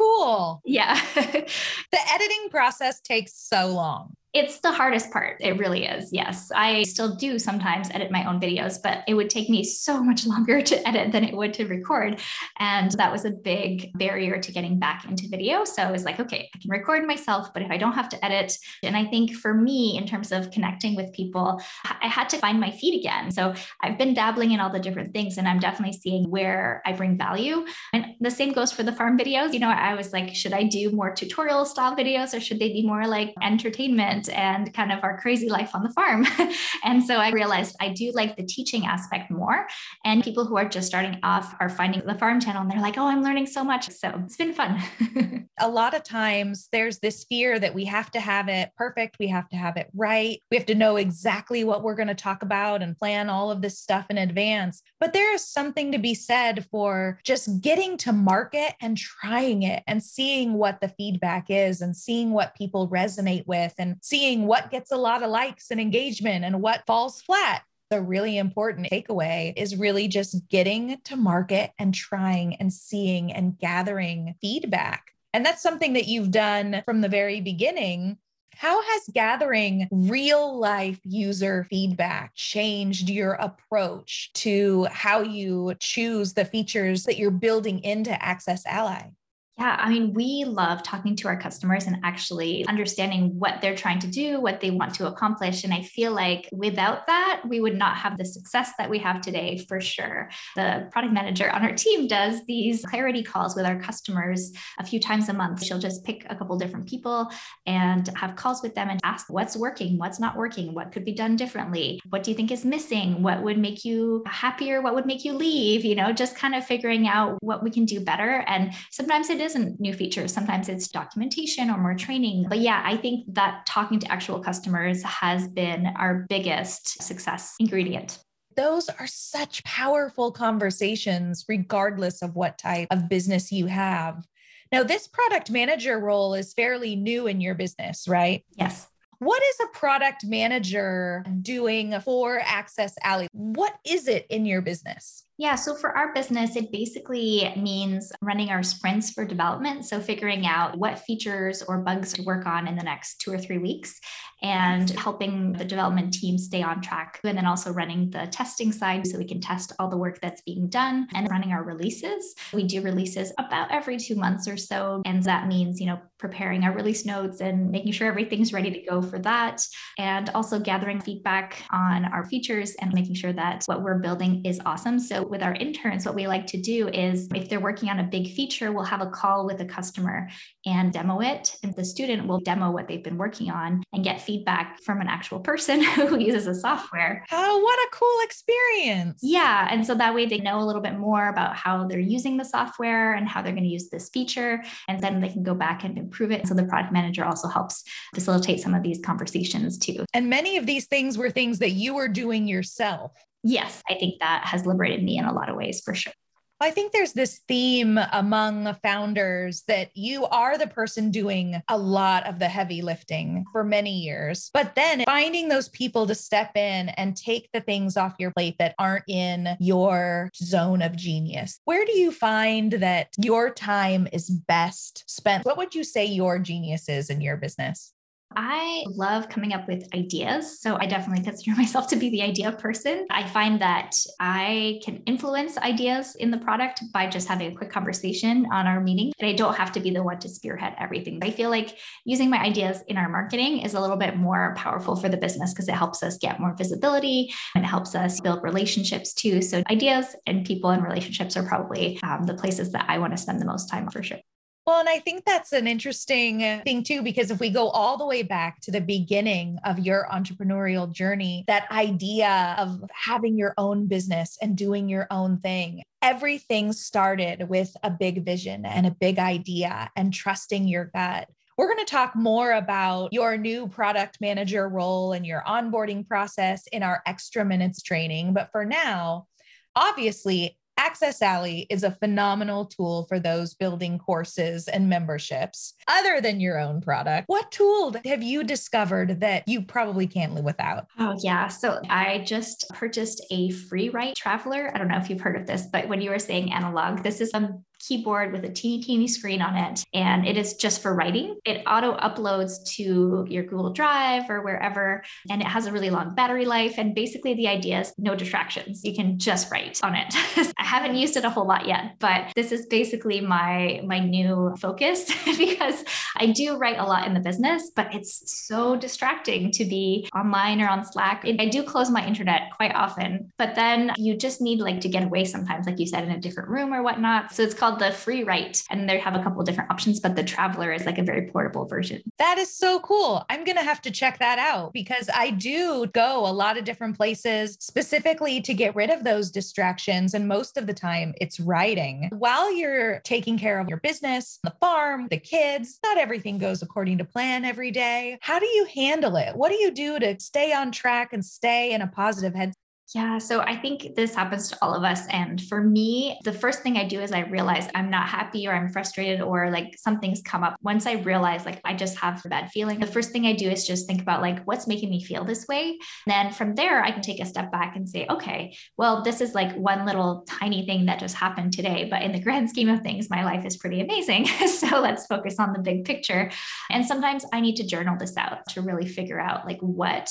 Yeah. 0.65 1.01
the 1.15 2.01
editing 2.13 2.49
process 2.51 3.01
takes 3.01 3.33
so 3.33 3.69
long. 3.69 4.15
It's 4.37 4.61
the 4.61 4.71
hardest 4.71 5.11
part. 5.11 5.39
It 5.41 5.57
really 5.59 5.87
is. 5.87 6.13
Yes. 6.13 6.51
I 6.55 6.83
still 6.83 7.17
do 7.17 7.39
sometimes 7.39 7.89
edit 7.91 8.11
my 8.11 8.29
own 8.29 8.39
videos, 8.39 8.77
but 8.83 9.03
it 9.09 9.15
would 9.15 9.31
take 9.31 9.49
me 9.49 9.65
so 9.65 10.03
much 10.03 10.27
longer 10.33 10.61
to 10.61 10.87
edit 10.87 11.11
than 11.11 11.25
it 11.25 11.35
would 11.35 11.55
to 11.55 11.65
record. 11.65 12.21
And 12.59 12.91
that 12.93 13.11
was 13.11 13.25
a 13.25 13.31
big 13.31 13.93
barrier 13.95 14.39
to 14.39 14.53
getting 14.53 14.79
back 14.79 15.07
into 15.07 15.27
video. 15.31 15.65
So 15.65 15.83
I 15.83 15.91
was 15.91 16.05
like, 16.05 16.21
okay, 16.21 16.51
I 16.55 16.59
can 16.59 16.71
record 16.71 17.07
myself, 17.07 17.55
but 17.55 17.63
if 17.63 17.71
I 17.71 17.79
don't 17.79 17.95
have 17.95 18.11
to 18.11 18.23
edit, 18.23 18.59
and 18.83 18.95
I 18.95 19.07
think 19.07 19.33
for 19.33 19.55
me, 19.55 19.97
in 19.97 20.07
terms 20.07 20.33
of 20.33 20.51
connecting 20.51 20.97
with 20.97 21.15
people, 21.15 21.59
I 22.03 22.07
had 22.07 22.29
to 22.29 22.37
find 22.37 22.61
my 22.61 22.71
feet 22.71 23.01
again. 23.01 23.31
So 23.31 23.55
I've 23.83 23.97
been 23.97 24.13
dabbling 24.13 24.53
in 24.53 24.61
all 24.61 24.69
the 24.69 24.81
different 24.81 25.15
things, 25.15 25.39
and 25.39 25.49
I'm 25.49 25.61
definitely 25.61 25.99
seeing 25.99 26.31
where 26.31 26.83
I 26.85 26.93
bring 26.93 27.17
value. 27.17 27.65
And 27.95 28.05
the 28.21 28.31
same 28.31 28.53
goes 28.53 28.71
for 28.71 28.83
the 28.83 28.93
farm 28.93 29.19
videos. 29.19 29.55
You 29.55 29.61
know, 29.61 29.71
I 29.71 29.95
was 29.95 30.13
like, 30.13 30.35
should 30.35 30.53
I 30.53 30.65
do 30.65 30.91
more 30.91 31.15
tutorial 31.15 31.65
style 31.65 31.97
videos 31.97 32.37
or 32.37 32.41
should 32.41 32.59
they 32.59 32.69
be 32.69 32.87
more 32.87 33.07
like 33.07 33.33
entertainment? 33.41 34.26
And 34.29 34.73
kind 34.75 34.93
of 34.93 35.03
our 35.03 35.19
crazy 35.21 35.49
life 35.49 35.75
on 35.75 35.83
the 35.83 35.91
farm. 35.91 36.27
and 36.85 37.03
so 37.05 37.17
I 37.17 37.31
realized 37.31 37.77
I 37.81 37.91
do 37.91 38.13
like 38.13 38.37
the 38.37 38.45
teaching 38.45 38.87
aspect 38.87 39.31
more. 39.31 39.67
And 40.05 40.23
people 40.23 40.45
who 40.45 40.57
are 40.57 40.69
just 40.69 40.87
starting 40.87 41.19
off 41.23 41.55
are 41.61 41.69
finding 41.69 42.05
the 42.07 42.15
farm 42.15 42.41
channel 42.41 42.63
and 42.63 42.71
they're 42.71 42.81
like, 42.81 42.99
oh, 42.99 43.07
I'm 43.07 43.23
learning 43.23 43.47
so 43.47 43.65
much. 43.65 43.91
So 43.91 44.13
it's 44.25 44.37
been 44.37 44.53
fun. 44.53 44.83
a 45.59 45.69
lot 45.69 45.95
of 45.95 46.05
times 46.05 46.69
there's 46.73 46.99
this 46.99 47.25
fear 47.25 47.59
that 47.59 47.75
we 47.75 47.85
have 47.85 48.11
to 48.13 48.21
have 48.21 48.49
it 48.49 48.71
perfect, 48.77 49.17
we 49.19 49.29
have 49.29 49.49
to 49.49 49.57
have 49.57 49.77
it 49.77 49.89
right, 49.95 50.41
we 50.51 50.57
have 50.57 50.67
to 50.67 50.75
know 50.75 50.97
exactly 50.97 51.65
what 51.65 51.83
we're 51.83 51.95
going 51.95 52.09
to 52.09 52.15
talk 52.15 52.43
about 52.43 52.83
and 52.83 52.97
plan 52.97 53.31
all 53.31 53.51
of 53.51 53.63
this 53.63 53.79
stuff 53.79 54.07
in 54.11 54.19
advance. 54.19 54.83
But 55.01 55.13
there 55.13 55.35
is 55.35 55.47
something 55.47 55.93
to 55.93 55.99
be 55.99 56.15
said 56.15 56.67
for 56.71 57.19
just 57.25 57.61
getting 57.61 57.97
to 57.99 58.13
market 58.13 58.75
and 58.81 58.97
trying 58.97 59.63
it 59.63 59.83
and 59.87 60.03
seeing 60.03 60.55
what 60.55 60.81
the 60.81 60.89
feedback 60.89 61.47
is 61.49 61.81
and 61.81 61.97
seeing 61.97 62.33
what 62.33 62.55
people 62.55 62.89
resonate 62.89 63.47
with 63.47 63.75
and 63.79 63.97
seeing 64.03 64.16
seeing 64.17 64.47
what 64.47 64.71
gets 64.71 64.93
a 64.93 64.97
lot 64.97 65.23
of 65.23 65.29
likes 65.29 65.71
and 65.71 65.79
engagement 65.79 66.43
and 66.43 66.63
what 66.63 66.87
falls 66.87 67.21
flat. 67.21 67.63
The 67.91 68.01
really 68.01 68.39
important 68.39 68.89
takeaway 68.91 69.53
is 69.55 69.77
really 69.77 70.09
just 70.09 70.49
getting 70.49 70.97
to 71.05 71.17
market 71.17 71.73
and 71.79 71.95
trying 71.95 72.55
and 72.57 72.73
seeing 72.73 73.31
and 73.31 73.59
gathering 73.59 74.35
feedback. 74.41 75.13
And 75.35 75.45
that's 75.45 75.63
something 75.63 75.93
that 75.93 76.07
you've 76.07 76.31
done 76.31 76.83
from 76.87 77.03
the 77.03 77.11
very 77.11 77.43
beginning. 77.43 78.17
How 78.55 78.81
has 78.81 79.03
gathering 79.13 79.87
real 79.91 80.59
life 80.59 80.99
user 81.05 81.67
feedback 81.69 82.35
changed 82.35 83.11
your 83.11 83.33
approach 83.33 84.31
to 84.37 84.87
how 84.91 85.21
you 85.21 85.75
choose 85.79 86.33
the 86.33 86.47
features 86.47 87.05
that 87.05 87.19
you're 87.19 87.31
building 87.31 87.81
into 87.81 88.21
Access 88.25 88.65
Ally? 88.65 89.11
Yeah, 89.59 89.75
I 89.81 89.89
mean, 89.89 90.13
we 90.13 90.45
love 90.45 90.83
talking 90.83 91.17
to 91.17 91.29
our 91.29 91.41
customers 91.41 91.87
and 91.87 91.97
actually 92.05 92.67
understanding 92.67 93.39
what 93.39 93.63
they're 93.63 93.75
trying 93.75 94.01
to 94.01 94.07
do, 94.07 94.39
what 94.39 94.61
they 94.61 94.71
want 94.71 94.95
to 94.97 95.07
accomplish. 95.07 95.65
And 95.65 95.73
I 95.73 95.81
feel 95.81 96.13
like 96.13 96.47
without 96.53 97.07
that, 97.07 97.41
we 97.49 97.61
would 97.61 97.75
not 97.75 97.97
have 97.97 98.19
the 98.19 98.27
success 98.27 98.73
that 98.77 98.91
we 98.91 98.99
have 98.99 99.23
today 99.23 99.65
for 99.67 99.81
sure. 99.81 100.29
The 100.57 100.89
product 100.93 101.15
manager 101.15 101.51
on 101.51 101.63
our 101.63 101.73
team 101.73 102.07
does 102.07 102.45
these 102.45 102.85
clarity 102.85 103.23
calls 103.23 103.57
with 103.57 103.65
our 103.65 103.81
customers 103.81 104.53
a 104.79 104.85
few 104.85 105.01
times 105.01 105.31
a 105.31 105.33
month. 105.33 105.65
She'll 105.65 105.79
just 105.79 106.05
pick 106.05 106.27
a 106.29 106.37
couple 106.37 106.59
different 106.59 106.87
people 106.87 107.31
and 107.65 108.07
have 108.09 108.37
calls 108.37 108.63
with 108.63 108.75
them 108.75 108.91
and 108.91 109.01
ask 109.05 109.31
what's 109.31 109.57
working, 109.57 109.97
what's 109.97 110.21
not 110.21 110.37
working, 110.37 110.75
what 110.75 110.93
could 110.93 111.07
be 111.07 111.15
done 111.15 111.35
differently, 111.35 111.99
what 112.11 112.23
do 112.23 112.31
you 112.31 112.37
think 112.37 112.53
is 112.53 112.67
missing, 112.67 113.23
what 113.23 113.43
would 113.43 113.57
make 113.57 113.87
you 113.87 114.23
happier, 114.27 114.83
what 114.83 114.95
would 114.95 115.07
make 115.07 115.25
you 115.25 115.33
leave, 115.33 115.83
you 115.83 115.95
know, 115.95 116.13
just 116.13 116.37
kind 116.37 116.55
of 116.55 116.67
figuring 116.67 117.09
out 117.09 117.39
what 117.43 117.63
we 117.63 117.71
can 117.71 117.87
do 117.87 118.01
better. 118.01 118.45
And 118.47 118.75
sometimes 118.91 119.31
it 119.31 119.46
isn't 119.47 119.81
new 119.81 119.95
features. 119.95 120.33
Sometimes 120.33 120.69
it's 120.69 120.89
documentation 120.89 121.71
or 121.71 121.79
more 121.79 121.95
training. 121.95 122.47
But 122.49 122.59
yeah, 122.59 122.83
I 122.85 122.97
think 122.99 123.35
that 123.35 123.65
talking 123.67 123.99
to 124.01 124.13
actual 124.13 124.41
customers 124.41 125.03
has 125.03 125.49
been 125.49 125.87
our 125.97 126.27
biggest 126.29 127.03
success 127.03 127.55
ingredient 127.59 128.19
those 128.57 128.89
are 128.89 129.07
such 129.07 129.63
powerful 129.65 130.33
conversations, 130.33 131.45
regardless 131.49 132.23
of 132.23 132.35
what 132.35 132.59
type 132.59 132.89
of 132.91 133.09
business 133.09 133.53
you 133.53 133.67
have. 133.67 134.27
Now, 134.73 134.83
this 134.83 135.07
product 135.07 135.51
manager 135.51 135.99
role 135.99 136.35
is 136.35 136.53
fairly 136.53 136.97
new 136.97 137.27
in 137.27 137.41
your 137.41 137.55
business, 137.55 138.09
right? 138.09 138.45
Yes. 138.59 138.89
What 139.19 139.43
is 139.43 139.61
a 139.61 139.79
product 139.79 140.25
manager 140.25 141.25
doing 141.41 141.99
for 142.01 142.41
Access 142.45 142.95
Ally? 143.03 143.29
What 143.33 143.75
is 143.87 144.09
it 144.09 144.27
in 144.29 144.45
your 144.45 144.61
business? 144.63 145.26
Yeah, 145.39 145.55
so 145.55 145.75
for 145.75 145.95
our 145.95 146.15
business, 146.15 146.57
it 146.57 146.73
basically 146.73 147.53
means 147.59 148.11
running 148.23 148.49
our 148.49 148.63
sprints 148.63 149.11
for 149.11 149.27
development. 149.27 149.85
So 149.85 150.01
figuring 150.01 150.47
out 150.47 150.79
what 150.79 151.01
features 151.01 151.63
or 151.63 151.79
bugs 151.83 152.15
to 152.15 152.23
work 152.23 152.47
on 152.47 152.67
in 152.67 152.75
the 152.75 152.83
next 152.83 153.19
two 153.19 153.33
or 153.33 153.39
three 153.39 153.59
weeks 153.59 154.01
and 154.43 154.91
helping 154.91 155.53
the 155.53 155.65
development 155.65 156.13
team 156.13 156.39
stay 156.39 156.63
on 156.63 156.81
track. 156.81 157.21
And 157.25 157.37
then 157.37 157.47
also 157.47 157.73
running 157.73 158.11
the 158.11 158.27
testing 158.27 158.73
side 158.73 159.07
so 159.07 159.19
we 159.19 159.25
can 159.25 159.41
test 159.41 159.73
all 159.79 159.89
the 159.89 159.97
work 159.97 160.21
that's 160.21 160.43
being 160.43 160.69
done 160.69 161.09
and 161.15 161.29
running 161.31 161.53
our 161.53 161.65
releases. 161.65 162.35
We 162.53 162.65
do 162.65 162.83
releases 162.83 163.33
about 163.39 163.71
every 163.71 163.99
two 163.99 164.15
months 164.15 164.47
or 164.49 164.57
so. 164.57 165.03
And 165.05 165.23
that 165.25 165.49
means, 165.49 165.81
you 165.81 165.87
know, 165.87 166.01
preparing 166.19 166.65
our 166.65 166.73
release 166.73 167.05
notes 167.05 167.41
and 167.41 167.71
making 167.71 167.93
sure 167.93 168.09
everything's 168.09 168.53
ready 168.53 168.71
to 168.71 168.81
go 168.89 169.03
for 169.03 169.19
that. 169.21 169.65
And 169.99 170.29
also 170.31 170.59
gathering 170.59 171.01
feedback 171.01 171.63
on 171.71 172.05
our 172.07 172.25
features 172.25 172.75
and 172.81 172.93
making 172.93 173.15
sure 173.15 173.33
that 173.33 173.63
what 173.67 173.83
we're 173.83 173.99
building 173.99 174.45
is 174.45 174.61
awesome. 174.65 174.99
So 174.99 175.27
with 175.27 175.43
our 175.43 175.55
interns, 175.55 176.05
what 176.05 176.15
we 176.15 176.27
like 176.27 176.47
to 176.49 176.61
do 176.61 176.89
is 176.89 177.29
if 177.35 177.49
they're 177.49 177.61
working 177.61 177.89
on 177.89 178.01
a 178.01 178.05
big 178.05 178.33
feature, 178.33 178.73
we'll 178.73 178.85
have 178.85 179.01
a 179.01 179.11
call 179.11 179.47
with 179.47 179.61
a 179.61 179.65
customer 179.65 180.29
and 180.65 180.93
demo 180.93 181.21
it. 181.21 181.57
And 181.63 181.75
the 181.75 181.85
student 181.85 182.27
will 182.27 182.41
demo 182.41 182.71
what 182.71 182.89
they've 182.89 183.03
been 183.03 183.19
working 183.19 183.51
on 183.51 183.83
and 183.93 184.05
get 184.05 184.21
feedback 184.27 184.81
from 184.83 185.01
an 185.01 185.09
actual 185.09 185.41
person 185.41 185.83
who 186.09 186.19
uses 186.19 186.45
the 186.45 186.55
software. 186.55 187.25
Oh, 187.33 187.59
what 187.59 187.79
a 187.79 187.89
cool 187.93 188.25
experience. 188.25 189.21
Yeah. 189.23 189.69
And 189.71 189.87
so 189.87 189.95
that 189.95 190.15
way 190.15 190.27
they 190.27 190.39
know 190.39 190.59
a 190.59 190.67
little 190.67 190.83
bit 190.83 190.99
more 190.99 191.29
about 191.29 191.57
how 191.57 191.87
they're 191.87 191.99
using 191.99 192.37
the 192.37 192.45
software 192.45 193.15
and 193.15 193.29
how 193.29 193.43
they're 193.43 193.53
going 193.53 193.65
to 193.65 193.71
use 193.71 193.89
this 193.89 194.09
feature. 194.11 194.63
And 194.89 195.01
then 195.01 195.21
they 195.21 195.29
can 195.29 195.43
go 195.43 195.55
back 195.55 195.85
and 195.85 195.97
improve 195.97 196.33
it. 196.33 196.47
So 196.47 196.55
the 196.55 196.65
product 196.65 196.93
manager 196.93 197.25
also 197.25 197.49
helps 197.49 197.85
facilitate 198.15 198.61
some 198.61 198.75
of 198.75 198.83
these 198.83 199.01
conversations 199.05 199.79
too. 199.79 200.05
And 200.13 200.29
many 200.29 200.57
of 200.57 200.67
these 200.67 200.87
things 200.87 201.17
were 201.17 201.31
things 201.31 201.59
that 201.61 201.73
you 201.73 201.95
were 201.95 202.09
doing 202.09 202.47
yourself. 202.47 203.13
Yes, 203.43 203.83
I 203.89 203.95
think 203.95 204.21
that 204.21 204.45
has 204.45 204.67
liberated 204.67 205.05
me 205.05 205.19
in 205.19 205.25
a 205.25 205.33
lot 205.33 205.49
of 205.49 205.57
ways 205.57 205.81
for 205.81 205.95
sure. 205.95 206.13
I 206.59 206.71
think 206.71 206.93
there's 206.93 207.13
this 207.13 207.41
theme 207.47 207.99
among 208.13 208.75
founders 208.83 209.63
that 209.69 209.91
you 209.95 210.25
are 210.27 210.57
the 210.57 210.67
person 210.67 211.11
doing 211.11 211.61
a 211.69 211.77
lot 211.77 212.27
of 212.27 212.39
the 212.39 212.49
heavy 212.49 212.81
lifting 212.81 213.45
for 213.53 213.63
many 213.63 213.99
years, 213.99 214.51
but 214.55 214.75
then 214.75 215.05
finding 215.05 215.49
those 215.49 215.69
people 215.69 216.07
to 216.07 216.15
step 216.15 216.57
in 216.57 216.89
and 216.91 217.15
take 217.15 217.51
the 217.53 217.61
things 217.61 217.99
off 217.99 218.15
your 218.19 218.31
plate 218.31 218.57
that 218.59 218.75
aren't 218.79 219.05
in 219.07 219.55
your 219.61 220.31
zone 220.35 220.81
of 220.81 220.97
genius. 220.97 221.61
Where 221.67 221.85
do 221.85 221.93
you 221.99 222.11
find 222.11 222.73
that 222.73 223.09
your 223.19 223.51
time 223.51 224.09
is 224.11 224.31
best 224.31 225.05
spent? 225.07 225.45
What 225.45 225.59
would 225.59 225.75
you 225.75 225.85
say 225.85 226.07
your 226.07 226.39
genius 226.39 226.89
is 226.89 227.11
in 227.11 227.21
your 227.21 227.37
business? 227.37 227.93
I 228.37 228.85
love 228.89 229.31
coming 229.31 229.55
up 229.55 229.67
with 229.67 229.89
ideas. 229.95 230.61
So 230.61 230.77
I 230.79 230.85
definitely 230.87 231.25
consider 231.25 231.57
myself 231.57 231.89
to 231.89 231.97
be 231.97 232.11
the 232.11 232.23
idea 232.23 232.53
person. 232.53 233.07
I 233.11 233.27
find 233.27 233.61
that 233.63 233.93
I 234.21 234.81
can 234.85 235.03
influence 235.07 235.57
ideas 235.57 236.17
in 236.17 236.31
the 236.31 236.37
product 236.37 236.83
by 236.93 237.09
just 237.09 237.27
having 237.27 237.53
a 237.53 237.57
quick 237.57 237.71
conversation 237.71 238.47
on 238.53 238.67
our 238.67 238.81
meeting. 238.81 239.13
And 239.19 239.29
I 239.29 239.33
don't 239.33 239.57
have 239.57 239.73
to 239.73 239.81
be 239.81 239.91
the 239.91 240.03
one 240.03 240.19
to 240.19 240.29
spearhead 240.29 240.75
everything. 240.79 241.19
I 241.23 241.31
feel 241.31 241.49
like 241.49 241.79
using 242.05 242.29
my 242.29 242.39
ideas 242.39 242.83
in 242.89 242.99
our 242.99 243.09
marketing 243.09 243.61
is 243.61 243.73
a 243.73 243.81
little 243.81 243.97
bit 243.97 244.17
more 244.17 244.55
powerful 244.57 244.97
for 244.97 245.09
the 245.09 245.17
business 245.17 245.55
because 245.55 245.69
it 245.69 245.75
helps 245.75 246.03
us 246.03 246.19
get 246.19 246.39
more 246.39 246.55
visibility 246.55 247.33
and 247.55 247.65
it 247.65 247.69
helps 247.69 247.95
us 247.95 248.21
build 248.21 248.43
relationships 248.43 249.15
too. 249.15 249.41
So 249.41 249.63
ideas 249.71 250.15
and 250.27 250.45
people 250.45 250.71
and 250.71 250.83
relationships 250.83 251.39
are 251.39 251.43
probably 251.43 251.99
um, 252.03 252.25
the 252.25 252.35
places 252.35 252.71
that 252.73 252.85
I 252.87 252.99
want 252.99 253.15
to 253.15 253.17
spend 253.17 253.41
the 253.41 253.47
most 253.47 253.71
time 253.71 253.89
for 253.89 254.03
sure. 254.03 254.19
Well, 254.67 254.81
and 254.81 254.89
I 254.89 254.99
think 254.99 255.25
that's 255.25 255.53
an 255.53 255.69
interesting 255.69 256.43
uh, 256.43 256.61
thing 256.65 256.83
too, 256.83 257.01
because 257.01 257.31
if 257.31 257.39
we 257.39 257.51
go 257.51 257.69
all 257.69 257.97
the 257.97 258.07
way 258.07 258.25
back 258.25 258.61
to 258.63 258.73
the 258.73 258.81
beginning 258.81 259.59
of 259.65 259.79
your 259.79 260.09
entrepreneurial 260.13 260.91
journey, 260.91 261.45
that 261.47 261.71
idea 261.71 262.57
of 262.59 262.83
having 262.93 263.39
your 263.39 263.55
own 263.59 263.87
business 263.87 264.37
and 264.43 264.57
doing 264.57 264.89
your 264.89 265.07
own 265.13 265.39
thing, 265.39 265.85
everything 266.03 266.73
started 266.73 267.49
with 267.49 267.77
a 267.85 267.91
big 267.91 268.25
vision 268.25 268.67
and 268.67 268.89
a 268.89 268.91
big 268.91 269.21
idea 269.21 269.89
and 269.95 270.13
trusting 270.13 270.67
your 270.67 270.87
gut. 270.87 271.29
We're 271.57 271.73
going 271.73 271.87
to 271.87 271.91
talk 271.91 272.17
more 272.17 272.51
about 272.51 273.13
your 273.13 273.37
new 273.37 273.69
product 273.69 274.19
manager 274.21 274.69
role 274.69 275.13
and 275.13 275.25
your 275.25 275.45
onboarding 275.47 276.09
process 276.09 276.67
in 276.73 276.83
our 276.83 277.03
extra 277.07 277.45
minutes 277.45 277.83
training. 277.83 278.35
But 278.35 278.51
for 278.51 278.65
now, 278.65 279.29
obviously, 279.77 280.59
Access 280.79 281.23
Ally 281.23 281.65
is 281.71 281.83
a 281.83 281.91
phenomenal 281.91 282.67
tool 282.67 283.07
for 283.09 283.19
those 283.19 283.55
building 283.55 283.99
courses 283.99 284.69
and 284.69 284.89
memberships. 284.89 285.75
Other 285.89 286.21
than 286.21 286.41
your 286.41 286.59
own 286.59 286.81
product, 286.81 287.29
what 287.29 287.51
tool 287.51 287.95
have 288.05 288.23
you 288.23 288.45
discovered 288.45 289.21
that 289.21 289.49
you 289.49 289.63
probably 289.63 290.07
can't 290.07 290.35
live 290.35 290.45
without? 290.45 290.87
Oh, 290.99 291.19
yeah. 291.23 291.49
So 291.49 291.81
I 291.89 292.25
just 292.27 292.69
purchased 292.75 293.25
a 293.31 293.51
FreeWrite 293.51 294.17
Traveler. 294.17 294.71
I 294.75 294.79
don't 294.79 294.89
know 294.89 294.99
if 294.99 295.09
you've 295.09 295.21
heard 295.21 295.37
of 295.37 295.47
this, 295.47 295.67
but 295.73 295.89
when 295.89 296.01
you 296.01 296.11
were 296.11 296.19
saying 296.19 296.53
analog, 296.53 297.03
this 297.03 297.21
is 297.21 297.31
a 297.33 297.57
keyboard 297.79 298.33
with 298.33 298.45
a 298.45 298.49
teeny, 298.49 298.83
teeny 298.83 299.09
screen 299.09 299.43
on 299.43 299.57
it. 299.57 299.85
And 299.95 300.27
it 300.27 300.37
is 300.37 300.55
just 300.55 300.83
for 300.83 300.95
writing. 300.95 301.39
It 301.45 301.63
auto 301.67 301.97
uploads 301.97 302.65
to 302.77 303.27
your 303.29 303.45
Google 303.45 303.73
Drive 303.73 304.29
or 304.29 304.43
wherever. 304.43 305.03
And 305.31 305.41
it 305.41 305.47
has 305.47 305.67
a 305.67 305.73
really 305.73 305.91
long 305.91 306.15
battery 306.15 306.45
life. 306.45 306.75
And 306.79 306.95
basically, 306.95 307.35
the 307.35 307.49
idea 307.49 307.81
is 307.81 307.93
no 307.99 308.15
distractions. 308.15 308.85
You 308.85 308.95
can 308.95 309.19
just 309.19 309.51
write 309.51 309.81
on 309.83 309.95
it. 309.95 310.15
I 310.59 310.65
haven't 310.65 310.97
used 310.97 311.17
it 311.17 311.25
a 311.25 311.31
whole 311.31 311.47
lot 311.47 311.67
yet, 311.67 311.99
but 311.99 312.33
this 312.35 312.53
is 312.53 312.67
basically 312.67 313.21
my, 313.21 313.81
my 313.85 313.99
new 313.99 314.55
focus 314.59 315.11
because 315.39 315.85
I 316.17 316.27
do 316.27 316.57
write 316.57 316.79
a 316.79 316.85
lot 316.85 317.07
in 317.07 317.15
the 317.15 317.21
business, 317.21 317.71
but 317.75 317.95
it's 317.95 318.47
so 318.47 318.77
distracting 318.77 319.51
to 319.53 319.65
be 319.65 320.09
online 320.15 320.61
or 320.61 320.69
on 320.69 320.85
Slack. 320.85 321.25
I 321.25 321.49
do 321.49 321.63
close 321.63 321.91
my 321.91 322.07
internet 322.07 322.51
quite 322.57 322.75
often, 322.75 323.33
but 323.39 323.55
then 323.55 323.93
you 323.97 324.17
just 324.17 324.41
need 324.41 324.61
like 324.61 324.81
to 324.81 324.89
get 324.89 325.03
away 325.03 325.25
sometimes, 325.25 325.67
like 325.67 325.79
you 325.79 325.87
said, 325.87 326.05
in 326.05 326.11
a 326.11 326.19
different 326.19 326.49
room 326.49 326.73
or 326.73 326.83
whatnot. 326.83 327.33
So 327.33 327.43
it's 327.43 327.55
called 327.55 327.66
called 327.67 327.81
the 327.81 327.87
FreeWrite, 327.87 328.65
and 328.71 328.89
they 328.89 328.97
have 328.99 329.17
a 329.17 329.23
couple 329.23 329.43
different 329.43 329.71
options, 329.73 329.99
but 329.99 330.15
the 330.15 330.23
Traveler 330.23 330.73
is 330.73 330.87
like 330.87 330.99
a 330.99 331.03
very 331.03 331.27
portable 331.27 331.67
version. 331.67 332.01
That 332.19 332.39
is 332.39 332.57
so 332.57 332.79
cool. 332.79 333.25
I'm 333.29 333.43
going 333.43 333.57
to 333.57 333.65
have 333.65 333.83
to 333.83 333.91
check 333.91 334.21
that 334.21 334.39
out 334.39 334.73
because 334.73 335.11
I 335.13 335.31
do 335.31 335.87
go 335.87 336.21
a 336.27 336.31
lot 336.31 336.57
of 336.57 336.65
different 336.65 336.97
places 336.97 337.57
specifically 337.61 338.41
to 338.43 338.55
get 338.55 338.77
rid 338.77 338.91
of 338.91 339.03
those 339.03 339.33
distractions. 339.33 340.15
And 340.15 340.29
most 340.29 340.57
of 340.57 340.69
the 340.69 340.75
time, 340.75 341.13
it's 341.21 341.41
writing. 341.41 342.09
While 342.13 342.55
you're 342.55 343.01
taking 343.01 343.37
care 343.37 343.59
of 343.59 343.69
your 343.69 343.79
business, 343.79 344.39
the 344.45 344.55
farm, 344.61 345.09
the 345.11 345.19
kids, 345.19 345.81
not 345.85 345.99
everything 345.99 346.39
goes 346.39 346.63
according 346.63 346.99
to 346.99 347.05
plan 347.05 347.45
every 347.45 347.73
day. 347.73 348.19
How 348.21 348.39
do 348.39 348.47
you 348.47 348.67
handle 348.73 349.17
it? 349.17 349.35
What 349.35 349.51
do 349.51 349.57
you 349.57 349.73
do 349.73 349.99
to 349.99 350.21
stay 350.21 350.53
on 350.53 350.71
track 350.71 351.13
and 351.13 351.25
stay 351.25 351.73
in 351.73 351.83
a 351.83 351.89
positive 351.89 352.35
head 352.35 352.53
yeah, 352.95 353.19
so 353.19 353.41
I 353.41 353.57
think 353.57 353.97
this 353.97 354.15
happens 354.15 354.49
to 354.51 354.59
all 354.63 354.73
of 354.73 354.85
us. 354.85 355.09
And 355.09 355.43
for 355.43 355.61
me, 355.61 356.21
the 356.23 356.33
first 356.33 356.63
thing 356.63 356.77
I 356.77 356.87
do 356.87 357.01
is 357.01 357.11
I 357.11 357.21
realize 357.21 357.69
I'm 357.75 357.91
not 357.91 358.09
happy 358.09 358.47
or 358.47 358.53
I'm 358.53 358.69
frustrated 358.69 359.21
or 359.21 359.51
like 359.51 359.77
something's 359.77 360.23
come 360.23 360.45
up. 360.45 360.57
Once 360.63 360.87
I 360.87 360.93
realize 360.93 361.45
like 361.45 361.61
I 361.65 361.75
just 361.75 361.99
have 361.99 362.25
a 362.25 362.29
bad 362.29 362.53
feeling, 362.53 362.79
the 362.79 362.87
first 362.87 363.11
thing 363.11 363.27
I 363.27 363.33
do 363.33 363.51
is 363.51 363.67
just 363.67 363.89
think 363.89 364.01
about 364.01 364.23
like 364.23 364.45
what's 364.45 364.69
making 364.69 364.91
me 364.91 365.03
feel 365.03 365.25
this 365.25 365.49
way. 365.49 365.71
And 365.71 365.79
then 366.07 366.33
from 366.33 366.55
there, 366.55 366.81
I 366.81 366.93
can 366.93 367.03
take 367.03 367.21
a 367.21 367.27
step 367.27 367.51
back 367.51 367.75
and 367.75 367.89
say, 367.89 368.07
okay, 368.09 368.57
well, 368.77 369.03
this 369.03 369.21
is 369.21 369.35
like 369.35 369.57
one 369.57 369.85
little 369.85 370.25
tiny 370.29 370.65
thing 370.65 370.87
that 370.87 371.01
just 371.01 371.17
happened 371.17 371.53
today. 371.53 371.89
But 371.91 372.03
in 372.03 372.13
the 372.13 372.21
grand 372.21 372.51
scheme 372.51 372.69
of 372.69 372.83
things, 372.83 373.11
my 373.11 373.25
life 373.25 373.45
is 373.45 373.57
pretty 373.57 373.81
amazing. 373.81 374.27
so 374.47 374.81
let's 374.81 375.07
focus 375.07 375.41
on 375.41 375.53
the 375.53 375.59
big 375.59 375.85
picture. 375.85 376.31
And 376.71 376.87
sometimes 376.87 377.25
I 377.33 377.41
need 377.41 377.57
to 377.57 377.67
journal 377.67 377.97
this 377.99 378.17
out 378.17 378.47
to 378.51 378.63
really 378.63 378.87
figure 378.87 379.19
out 379.19 379.45
like 379.45 379.59
what 379.59 380.09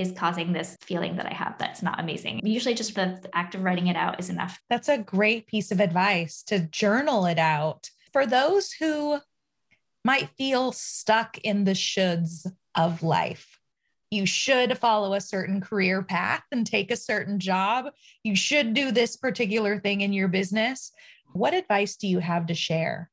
is 0.00 0.12
causing 0.12 0.52
this 0.52 0.76
feeling 0.80 1.16
that 1.16 1.26
I 1.26 1.34
have 1.34 1.56
that's 1.58 1.82
not 1.82 2.00
amazing. 2.00 2.40
Usually, 2.42 2.74
just 2.74 2.94
the 2.94 3.20
act 3.34 3.54
of 3.54 3.62
writing 3.62 3.88
it 3.88 3.96
out 3.96 4.18
is 4.18 4.30
enough. 4.30 4.58
That's 4.70 4.88
a 4.88 4.98
great 4.98 5.46
piece 5.46 5.70
of 5.70 5.80
advice 5.80 6.42
to 6.44 6.60
journal 6.60 7.26
it 7.26 7.38
out. 7.38 7.90
For 8.12 8.26
those 8.26 8.72
who 8.72 9.18
might 10.04 10.30
feel 10.38 10.72
stuck 10.72 11.36
in 11.38 11.64
the 11.64 11.72
shoulds 11.72 12.50
of 12.74 13.02
life, 13.02 13.60
you 14.10 14.24
should 14.24 14.78
follow 14.78 15.12
a 15.12 15.20
certain 15.20 15.60
career 15.60 16.02
path 16.02 16.42
and 16.50 16.66
take 16.66 16.90
a 16.90 16.96
certain 16.96 17.38
job. 17.38 17.92
You 18.24 18.34
should 18.34 18.72
do 18.72 18.90
this 18.90 19.16
particular 19.16 19.78
thing 19.78 20.00
in 20.00 20.14
your 20.14 20.28
business. 20.28 20.92
What 21.32 21.54
advice 21.54 21.96
do 21.96 22.08
you 22.08 22.20
have 22.20 22.46
to 22.46 22.54
share? 22.54 23.09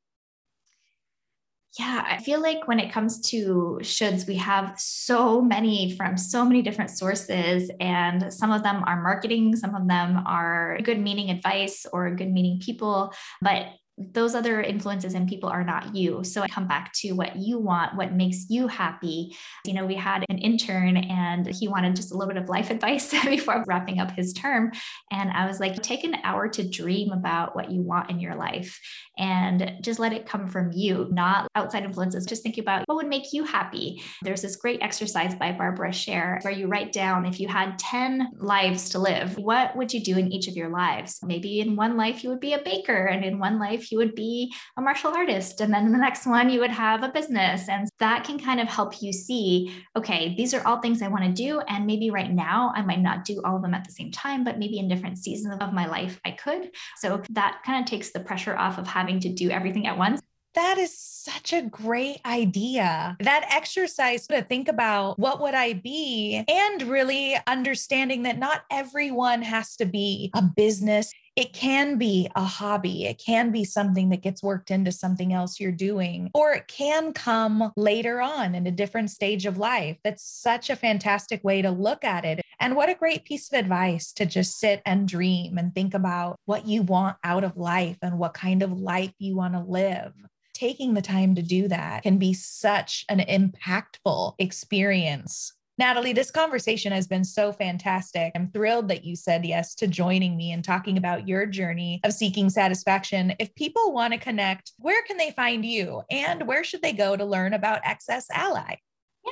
Yeah, 1.77 2.03
I 2.07 2.17
feel 2.23 2.41
like 2.41 2.67
when 2.67 2.79
it 2.79 2.91
comes 2.91 3.21
to 3.29 3.79
shoulds, 3.83 4.27
we 4.27 4.35
have 4.37 4.79
so 4.79 5.41
many 5.41 5.95
from 5.95 6.17
so 6.17 6.43
many 6.43 6.61
different 6.61 6.89
sources, 6.89 7.69
and 7.79 8.33
some 8.33 8.51
of 8.51 8.63
them 8.63 8.83
are 8.87 9.01
marketing, 9.03 9.55
some 9.55 9.75
of 9.75 9.87
them 9.87 10.23
are 10.25 10.79
good 10.83 10.99
meaning 10.99 11.29
advice 11.29 11.85
or 11.93 12.15
good 12.15 12.31
meaning 12.31 12.59
people. 12.59 13.13
But 13.41 13.67
those 13.97 14.35
other 14.35 14.61
influences 14.61 15.15
and 15.15 15.27
people 15.27 15.49
are 15.49 15.63
not 15.63 15.95
you. 15.95 16.23
So 16.23 16.41
I 16.43 16.47
come 16.47 16.67
back 16.67 16.93
to 16.97 17.13
what 17.13 17.35
you 17.35 17.57
want, 17.57 17.95
what 17.95 18.13
makes 18.13 18.45
you 18.47 18.67
happy. 18.67 19.35
You 19.65 19.73
know, 19.73 19.85
we 19.85 19.95
had 19.95 20.23
an 20.29 20.37
intern 20.37 20.97
and 20.97 21.47
he 21.47 21.67
wanted 21.67 21.95
just 21.95 22.11
a 22.11 22.17
little 22.17 22.33
bit 22.33 22.41
of 22.41 22.47
life 22.47 22.69
advice 22.77 23.11
before 23.25 23.63
wrapping 23.67 23.99
up 23.99 24.11
his 24.11 24.33
term. 24.33 24.71
And 25.11 25.31
I 25.31 25.47
was 25.47 25.59
like, 25.59 25.81
take 25.81 26.03
an 26.03 26.17
hour 26.23 26.47
to 26.49 26.69
dream 26.69 27.11
about 27.11 27.55
what 27.55 27.71
you 27.71 27.81
want 27.81 28.11
in 28.11 28.19
your 28.19 28.35
life 28.35 28.79
and 29.17 29.73
just 29.81 29.99
let 29.99 30.13
it 30.13 30.27
come 30.27 30.47
from 30.47 30.71
you, 30.71 31.07
not 31.11 31.47
outside 31.55 31.83
influences. 31.83 32.25
Just 32.25 32.43
think 32.43 32.59
about 32.59 32.83
what 32.85 32.95
would 32.97 33.07
make 33.07 33.33
you 33.33 33.43
happy. 33.43 34.03
There's 34.21 34.43
this 34.43 34.57
great 34.57 34.81
exercise 34.81 35.33
by 35.33 35.53
Barbara 35.53 35.91
Sher 35.91 36.39
where 36.43 36.53
you 36.53 36.67
write 36.67 36.91
down 36.91 37.25
if 37.25 37.39
you 37.39 37.47
had 37.47 37.79
10 37.79 38.33
lives 38.37 38.89
to 38.89 38.99
live, 38.99 39.37
what 39.37 39.75
would 39.75 39.91
you 39.91 40.01
do 40.01 40.17
in 40.17 40.31
each 40.31 40.47
of 40.47 40.55
your 40.55 40.69
lives? 40.69 41.19
Maybe 41.23 41.61
in 41.61 41.75
one 41.75 41.97
life 41.97 42.23
you 42.23 42.29
would 42.29 42.39
be 42.39 42.53
a 42.53 42.61
baker, 42.61 43.05
and 43.05 43.25
in 43.25 43.39
one 43.39 43.59
life 43.59 43.86
you 43.91 43.97
would 43.97 44.15
be 44.15 44.53
a 44.77 44.81
martial 44.81 45.11
artist. 45.11 45.61
And 45.61 45.73
then 45.73 45.91
the 45.91 45.97
next 45.97 46.25
one 46.25 46.49
you 46.49 46.59
would 46.59 46.71
have 46.71 47.03
a 47.03 47.09
business. 47.09 47.69
And 47.69 47.87
that 47.99 48.23
can 48.23 48.39
kind 48.39 48.59
of 48.59 48.67
help 48.67 49.01
you 49.01 49.13
see 49.13 49.73
okay, 49.95 50.35
these 50.35 50.53
are 50.53 50.65
all 50.65 50.79
things 50.79 51.01
I 51.01 51.07
want 51.07 51.23
to 51.25 51.31
do. 51.31 51.59
And 51.61 51.85
maybe 51.85 52.09
right 52.09 52.31
now 52.31 52.71
I 52.75 52.81
might 52.81 53.01
not 53.01 53.25
do 53.25 53.41
all 53.43 53.55
of 53.55 53.61
them 53.61 53.73
at 53.73 53.85
the 53.85 53.91
same 53.91 54.11
time, 54.11 54.43
but 54.43 54.59
maybe 54.59 54.79
in 54.79 54.87
different 54.87 55.17
seasons 55.17 55.57
of 55.59 55.73
my 55.73 55.87
life 55.87 56.19
I 56.25 56.31
could. 56.31 56.71
So 56.97 57.21
that 57.31 57.61
kind 57.65 57.83
of 57.83 57.89
takes 57.89 58.11
the 58.11 58.19
pressure 58.19 58.55
off 58.55 58.77
of 58.77 58.87
having 58.87 59.19
to 59.21 59.29
do 59.29 59.49
everything 59.49 59.87
at 59.87 59.97
once. 59.97 60.21
That 60.57 60.79
is 60.79 60.97
such 60.97 61.53
a 61.53 61.61
great 61.61 62.19
idea. 62.25 63.15
That 63.19 63.47
exercise 63.51 64.25
to 64.27 64.41
think 64.41 64.67
about 64.67 65.19
what 65.19 65.39
would 65.39 65.53
I 65.53 65.73
be 65.73 66.43
and 66.47 66.81
really 66.81 67.37
understanding 67.45 68.23
that 68.23 68.39
not 68.39 68.63
everyone 68.71 69.43
has 69.43 69.75
to 69.75 69.85
be 69.85 70.31
a 70.33 70.41
business 70.41 71.11
it 71.37 71.53
can 71.53 71.99
be 71.99 72.27
a 72.35 72.43
hobby. 72.43 73.05
It 73.05 73.21
can 73.23 73.51
be 73.51 73.63
something 73.63 74.09
that 74.09 74.23
gets 74.23 74.41
worked 74.41 74.71
into 74.71 74.91
something 74.91 75.31
else 75.31 75.59
you're 75.59 75.71
doing, 75.71 76.31
or 76.33 76.53
it 76.53 76.67
can 76.67 77.13
come 77.13 77.71
later 77.77 78.19
on 78.19 78.55
in 78.55 78.65
a 78.65 78.71
different 78.71 79.11
stage 79.11 79.45
of 79.45 79.59
life. 79.59 79.97
That's 80.03 80.23
such 80.23 80.71
a 80.71 80.75
fantastic 80.75 81.43
way 81.43 81.61
to 81.61 81.69
look 81.69 82.03
at 82.03 82.25
it. 82.25 82.41
And 82.59 82.75
what 82.75 82.89
a 82.89 82.95
great 82.95 83.23
piece 83.23 83.53
of 83.53 83.59
advice 83.59 84.11
to 84.13 84.25
just 84.25 84.59
sit 84.59 84.81
and 84.83 85.07
dream 85.07 85.59
and 85.59 85.75
think 85.75 85.93
about 85.93 86.37
what 86.45 86.67
you 86.67 86.81
want 86.81 87.17
out 87.23 87.43
of 87.43 87.55
life 87.55 87.97
and 88.01 88.17
what 88.17 88.33
kind 88.33 88.63
of 88.63 88.71
life 88.71 89.13
you 89.19 89.37
want 89.37 89.53
to 89.53 89.59
live 89.59 90.13
taking 90.55 90.95
the 90.95 91.03
time 91.03 91.35
to 91.35 91.43
do 91.43 91.67
that 91.67 92.01
can 92.01 92.17
be 92.17 92.33
such 92.33 93.05
an 93.09 93.19
impactful 93.19 94.33
experience 94.39 95.53
Nathalie, 95.79 96.13
this 96.13 96.31
conversation 96.31 96.91
has 96.91 97.07
been 97.07 97.23
so 97.23 97.51
fantastic. 97.51 98.31
I'm 98.33 98.49
thrilled 98.49 98.87
that 98.87 99.05
you 99.05 99.15
said 99.15 99.45
yes 99.45 99.75
to 99.75 99.85
joining 99.85 100.35
me 100.35 100.51
and 100.51 100.63
talking 100.63 100.97
about 100.97 101.27
your 101.27 101.45
journey 101.45 102.01
of 102.03 102.13
seeking 102.13 102.49
satisfaction. 102.49 103.35
If 103.37 103.53
people 103.53 103.93
want 103.93 104.13
to 104.13 104.19
connect, 104.19 104.71
where 104.79 105.03
can 105.03 105.17
they 105.17 105.29
find 105.31 105.63
you 105.63 106.01
and 106.09 106.47
where 106.47 106.63
should 106.63 106.81
they 106.81 106.93
go 106.93 107.15
to 107.15 107.23
learn 107.23 107.53
about 107.53 107.81
Access 107.83 108.25
Ally? 108.31 108.77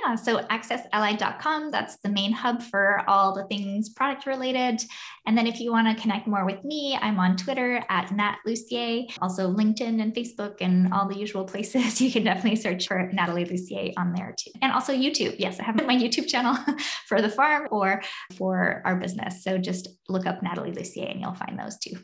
Yeah, 0.04 0.16
so 0.16 0.40
accessally.com, 0.40 1.72
that's 1.72 1.98
the 1.98 2.10
main 2.10 2.34
hub 2.34 2.62
for 2.62 3.02
all 3.08 3.34
the 3.34 3.46
things 3.46 3.90
product 3.90 4.26
related. 4.26 4.84
And 5.26 5.38
then 5.38 5.48
if 5.48 5.60
you 5.60 5.72
want 5.72 5.88
to 5.88 6.02
connect 6.02 6.28
more 6.28 6.46
with 6.46 6.64
me, 6.64 6.98
I'm 7.02 7.20
on 7.20 7.38
Twitter 7.38 7.84
at 7.90 8.12
Nat 8.12 8.38
Lussier, 8.46 9.08
also 9.22 9.52
LinkedIn 9.52 10.02
and 10.02 10.14
Facebook 10.14 10.58
and 10.60 10.94
all 10.94 11.08
the 11.08 11.18
usual 11.18 11.46
places. 11.46 12.02
You 12.06 12.12
can 12.12 12.24
definitely 12.24 12.58
search 12.58 12.88
for 12.88 13.10
Nathalie 13.14 13.46
Lussier 13.46 13.94
on 13.98 14.14
there 14.14 14.36
too. 14.38 14.52
And 14.62 14.72
also 14.72 14.94
YouTube. 14.94 15.36
Yes, 15.40 15.60
I 15.60 15.64
have 15.64 15.76
my 15.76 15.96
YouTube 15.96 16.28
channel 16.28 16.56
for 17.08 17.20
the 17.22 17.30
farm 17.30 17.68
or 17.72 18.04
for 18.36 18.84
our 18.86 18.96
business. 18.96 19.44
So 19.44 19.58
just 19.58 19.88
look 20.08 20.28
up 20.28 20.44
Nathalie 20.44 20.72
Lussier 20.72 21.10
and 21.10 21.22
you'll 21.22 21.34
find 21.34 21.58
those 21.58 21.78
too. 21.80 21.98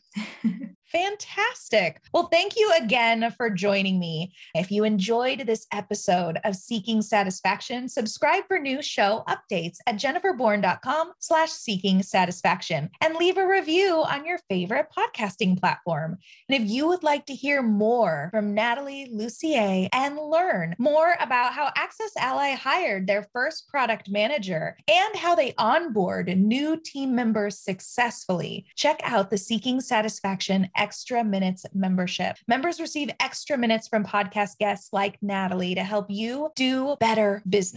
Fantastic. 0.92 2.02
Well, 2.14 2.28
thank 2.28 2.58
you 2.58 2.70
again 2.78 3.32
for 3.38 3.50
joining 3.50 3.98
me. 3.98 4.34
If 4.54 4.72
you 4.72 4.84
enjoyed 4.84 5.46
this 5.46 5.66
episode 5.72 6.38
of 6.44 6.56
Seeking 6.56 7.02
Satisfaction, 7.02 7.81
subscribe 7.89 8.44
for 8.48 8.60
new 8.60 8.82
show 8.82 9.24
updates 9.28 9.78
at 9.88 9.96
jenniferbourn.com 9.96 11.13
slash 11.20 11.50
seeking 11.50 12.04
satisfaction 12.04 12.89
and 13.02 13.15
leave 13.15 13.38
a 13.38 13.48
review 13.48 14.04
on 14.04 14.26
your 14.26 14.39
favorite 14.50 14.88
podcasting 14.96 15.60
platform. 15.60 16.17
And 16.50 16.62
if 16.62 16.70
you 16.70 16.88
would 16.88 17.04
like 17.04 17.26
to 17.28 17.34
hear 17.34 17.62
more 17.62 18.30
from 18.32 18.54
Nathalie 18.54 19.12
Lussier 19.13 19.89
and 19.94 20.17
learn 20.17 20.76
more 20.78 21.15
about 21.20 21.54
how 21.54 21.72
Access 21.76 22.12
Ally 22.17 22.52
hired 22.52 23.08
their 23.08 23.28
first 23.34 23.67
product 23.67 24.10
manager 24.10 24.78
and 24.88 25.15
how 25.15 25.36
they 25.36 25.54
onboard 25.58 26.28
new 26.38 26.78
team 26.78 27.15
members 27.15 27.58
successfully, 27.58 28.65
check 28.76 29.00
out 29.04 29.30
the 29.30 29.38
Seeking 29.38 29.82
Satisfaction 29.82 30.70
extra 30.76 31.24
minutes 31.24 31.65
membership. 31.74 32.38
Members 32.48 32.80
receive 32.80 33.10
extra 33.20 33.58
minutes 33.58 33.88
from 33.88 34.04
podcast 34.04 34.58
guests 34.60 34.89
like 34.91 35.17
Nathalie 35.22 35.76
to 35.76 35.84
help 35.84 36.08
you 36.10 36.52
do 36.56 36.96
better 37.00 37.41
business. 37.48 37.71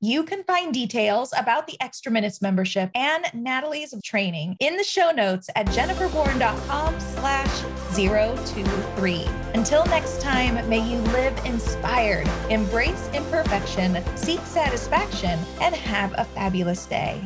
You 0.00 0.24
can 0.24 0.44
find 0.44 0.72
details 0.72 1.32
about 1.36 1.66
the 1.66 1.80
extra 1.80 2.10
minutes 2.10 2.40
membership 2.40 2.90
and 2.94 3.24
Nathalie's 3.34 3.94
training 4.02 4.56
in 4.60 4.76
the 4.76 4.84
show 4.84 5.10
notes 5.10 5.50
at 5.56 5.66
jenniferbourn.com 5.66 7.00
slash 7.00 7.62
023. 7.94 9.26
Until 9.54 9.84
next 9.86 10.20
time, 10.20 10.68
may 10.68 10.80
you 10.80 10.98
live 11.12 11.36
inspired, 11.44 12.28
embrace 12.50 13.08
imperfection, 13.12 13.98
seek 14.16 14.40
satisfaction, 14.40 15.38
and 15.60 15.74
have 15.74 16.14
a 16.16 16.24
fabulous 16.24 16.86
day. 16.86 17.20